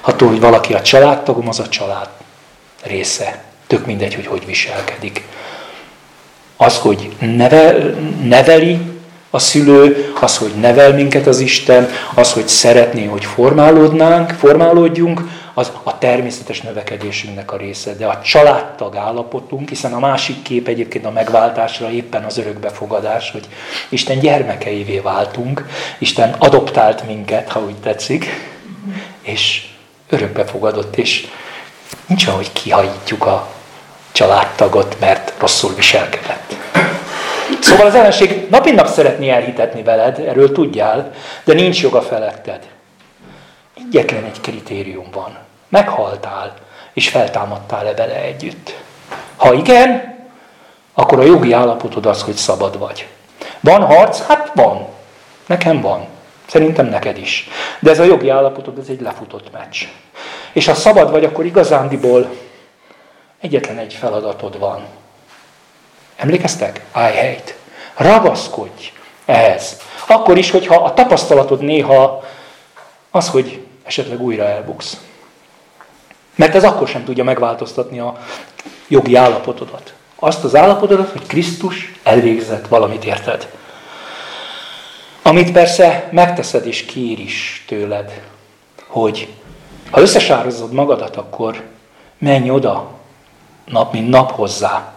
attól, 0.00 0.28
hogy 0.28 0.40
valaki 0.40 0.74
a 0.74 0.82
családtagom, 0.82 1.48
az 1.48 1.58
a 1.58 1.68
család 1.68 2.08
része. 2.82 3.42
Tök 3.66 3.86
mindegy, 3.86 4.14
hogy 4.14 4.26
hogy 4.26 4.46
viselkedik. 4.46 5.22
Az, 6.56 6.78
hogy 6.78 7.12
nevel, 7.18 7.76
neveli 8.22 8.78
a 9.30 9.38
szülő, 9.38 10.12
az, 10.20 10.36
hogy 10.36 10.52
nevel 10.60 10.92
minket 10.92 11.26
az 11.26 11.40
Isten, 11.40 11.90
az, 12.14 12.32
hogy 12.32 12.48
szeretné, 12.48 13.04
hogy 13.04 13.24
formálódnánk, 13.24 14.30
formálódjunk, 14.30 15.20
az 15.58 15.72
a 15.82 15.98
természetes 15.98 16.60
növekedésünknek 16.60 17.52
a 17.52 17.56
része. 17.56 17.94
De 17.94 18.06
a 18.06 18.20
családtag 18.20 18.96
állapotunk, 18.96 19.68
hiszen 19.68 19.92
a 19.92 19.98
másik 19.98 20.42
kép 20.42 20.68
egyébként 20.68 21.04
a 21.04 21.10
megváltásra 21.10 21.90
éppen 21.90 22.24
az 22.24 22.38
örökbefogadás, 22.38 23.30
hogy 23.30 23.48
Isten 23.88 24.18
gyermekeivé 24.18 24.98
váltunk, 24.98 25.66
Isten 25.98 26.34
adoptált 26.38 27.06
minket, 27.06 27.48
ha 27.48 27.60
úgy 27.60 27.76
tetszik, 27.76 28.26
és 29.22 29.66
örökbefogadott, 30.08 30.96
és 30.96 31.26
nincs 32.06 32.26
olyan, 32.26 32.36
hogy 32.36 32.52
kihajítjuk 32.52 33.26
a 33.26 33.48
családtagot, 34.12 34.96
mert 35.00 35.32
rosszul 35.38 35.74
viselkedett. 35.74 36.56
Szóval 37.60 37.86
az 37.86 37.94
ellenség 37.94 38.46
nap 38.50 38.70
nap 38.70 38.86
szeretné 38.86 39.28
elhitetni 39.28 39.82
veled, 39.82 40.18
erről 40.18 40.52
tudjál, 40.52 41.12
de 41.44 41.54
nincs 41.54 41.82
joga 41.82 42.02
feletted. 42.02 42.66
Egyetlen 43.76 44.24
egy 44.24 44.40
kritérium 44.40 45.06
van. 45.12 45.47
Meghaltál, 45.68 46.54
és 46.92 47.08
feltámadtál-e 47.08 47.94
vele 47.94 48.14
együtt? 48.14 48.74
Ha 49.36 49.52
igen, 49.52 50.16
akkor 50.94 51.18
a 51.18 51.24
jogi 51.24 51.52
állapotod 51.52 52.06
az, 52.06 52.22
hogy 52.22 52.34
szabad 52.34 52.78
vagy. 52.78 53.06
Van 53.60 53.84
harc? 53.84 54.26
Hát 54.26 54.50
van. 54.54 54.86
Nekem 55.46 55.80
van. 55.80 56.06
Szerintem 56.46 56.86
neked 56.86 57.18
is. 57.18 57.48
De 57.80 57.90
ez 57.90 57.98
a 57.98 58.04
jogi 58.04 58.28
állapotod, 58.28 58.78
ez 58.78 58.88
egy 58.88 59.00
lefutott 59.00 59.52
meccs. 59.52 59.82
És 60.52 60.66
ha 60.66 60.74
szabad 60.74 61.10
vagy, 61.10 61.24
akkor 61.24 61.44
igazándiból 61.44 62.30
egyetlen 63.40 63.78
egy 63.78 63.94
feladatod 63.94 64.58
van. 64.58 64.86
Emlékeztek? 66.16 66.84
I 66.94 66.98
hate. 66.98 67.54
Ragaszkodj 67.96 68.92
ehhez. 69.24 69.76
Akkor 70.06 70.38
is, 70.38 70.50
hogyha 70.50 70.84
a 70.84 70.94
tapasztalatod 70.94 71.60
néha 71.60 72.24
az, 73.10 73.28
hogy 73.28 73.66
esetleg 73.84 74.20
újra 74.20 74.44
elbuksz. 74.44 74.96
Mert 76.38 76.54
ez 76.54 76.64
akkor 76.64 76.88
sem 76.88 77.04
tudja 77.04 77.24
megváltoztatni 77.24 77.98
a 77.98 78.18
jogi 78.88 79.14
állapotodat. 79.14 79.94
Azt 80.16 80.44
az 80.44 80.56
állapotodat, 80.56 81.10
hogy 81.10 81.26
Krisztus 81.26 81.92
elvégzett 82.02 82.68
valamit 82.68 83.04
érted. 83.04 83.48
Amit 85.22 85.52
persze 85.52 86.08
megteszed 86.12 86.66
és 86.66 86.84
kér 86.84 87.18
is 87.18 87.64
tőled, 87.66 88.22
hogy 88.86 89.28
ha 89.90 90.00
összesározod 90.00 90.72
magadat, 90.72 91.16
akkor 91.16 91.62
menj 92.18 92.50
oda 92.50 92.90
nap 93.64 93.92
mint 93.92 94.08
nap 94.08 94.32
hozzá. 94.32 94.92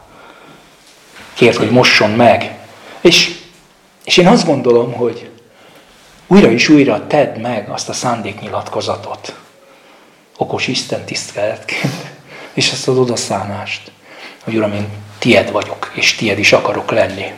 Kérd, 1.33 1.55
hogy 1.55 1.71
mosson 1.71 2.09
meg. 2.09 2.59
És, 3.01 3.39
és 4.03 4.17
én 4.17 4.27
azt 4.27 4.45
gondolom, 4.45 4.93
hogy 4.93 5.29
újra 6.27 6.51
és 6.51 6.69
újra 6.69 7.07
tedd 7.07 7.39
meg 7.39 7.69
azt 7.69 7.89
a 7.89 7.93
szándéknyilatkozatot. 7.93 9.35
Okos 10.41 10.67
Isten 10.67 11.05
tiszteletként. 11.05 11.93
És 12.53 12.71
ezt 12.71 12.87
az 12.87 12.97
odaszánást. 12.97 13.91
Hogy 14.43 14.55
Uram, 14.55 14.73
én 14.73 14.87
tied 15.19 15.51
vagyok, 15.51 15.91
és 15.93 16.15
tied 16.15 16.39
is 16.39 16.53
akarok 16.53 16.91
lenni. 16.91 17.31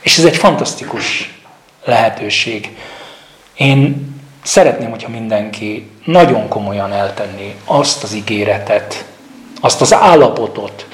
És 0.00 0.18
ez 0.18 0.24
egy 0.24 0.36
fantasztikus 0.36 1.34
lehetőség. 1.84 2.76
Én 3.54 4.12
szeretném, 4.42 4.90
hogyha 4.90 5.08
mindenki 5.08 5.90
nagyon 6.04 6.48
komolyan 6.48 6.92
eltenné 6.92 7.54
azt 7.64 8.02
az 8.02 8.12
ígéretet, 8.12 9.04
azt 9.60 9.80
az 9.80 9.92
állapotot, 9.92 10.86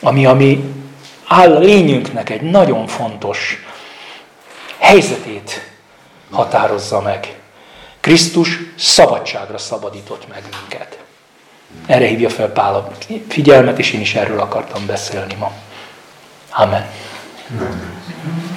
ami 0.00 0.26
a 0.26 0.34
mi 0.34 0.64
áll 1.26 1.58
lényünknek 1.58 2.30
egy 2.30 2.42
nagyon 2.42 2.86
fontos 2.86 3.64
helyzetét 4.78 5.70
határozza 6.30 7.00
meg. 7.00 7.37
Krisztus 8.00 8.58
szabadságra 8.78 9.58
szabadított 9.58 10.28
meg 10.28 10.42
minket. 10.60 10.98
Erre 11.86 12.06
hívja 12.06 12.30
fel 12.30 12.48
Pál 12.48 12.74
a 12.74 12.90
figyelmet, 13.28 13.78
és 13.78 13.92
én 13.92 14.00
is 14.00 14.14
erről 14.14 14.40
akartam 14.40 14.86
beszélni 14.86 15.34
ma. 15.34 15.52
Amen. 16.50 16.90
Amen. 17.50 18.56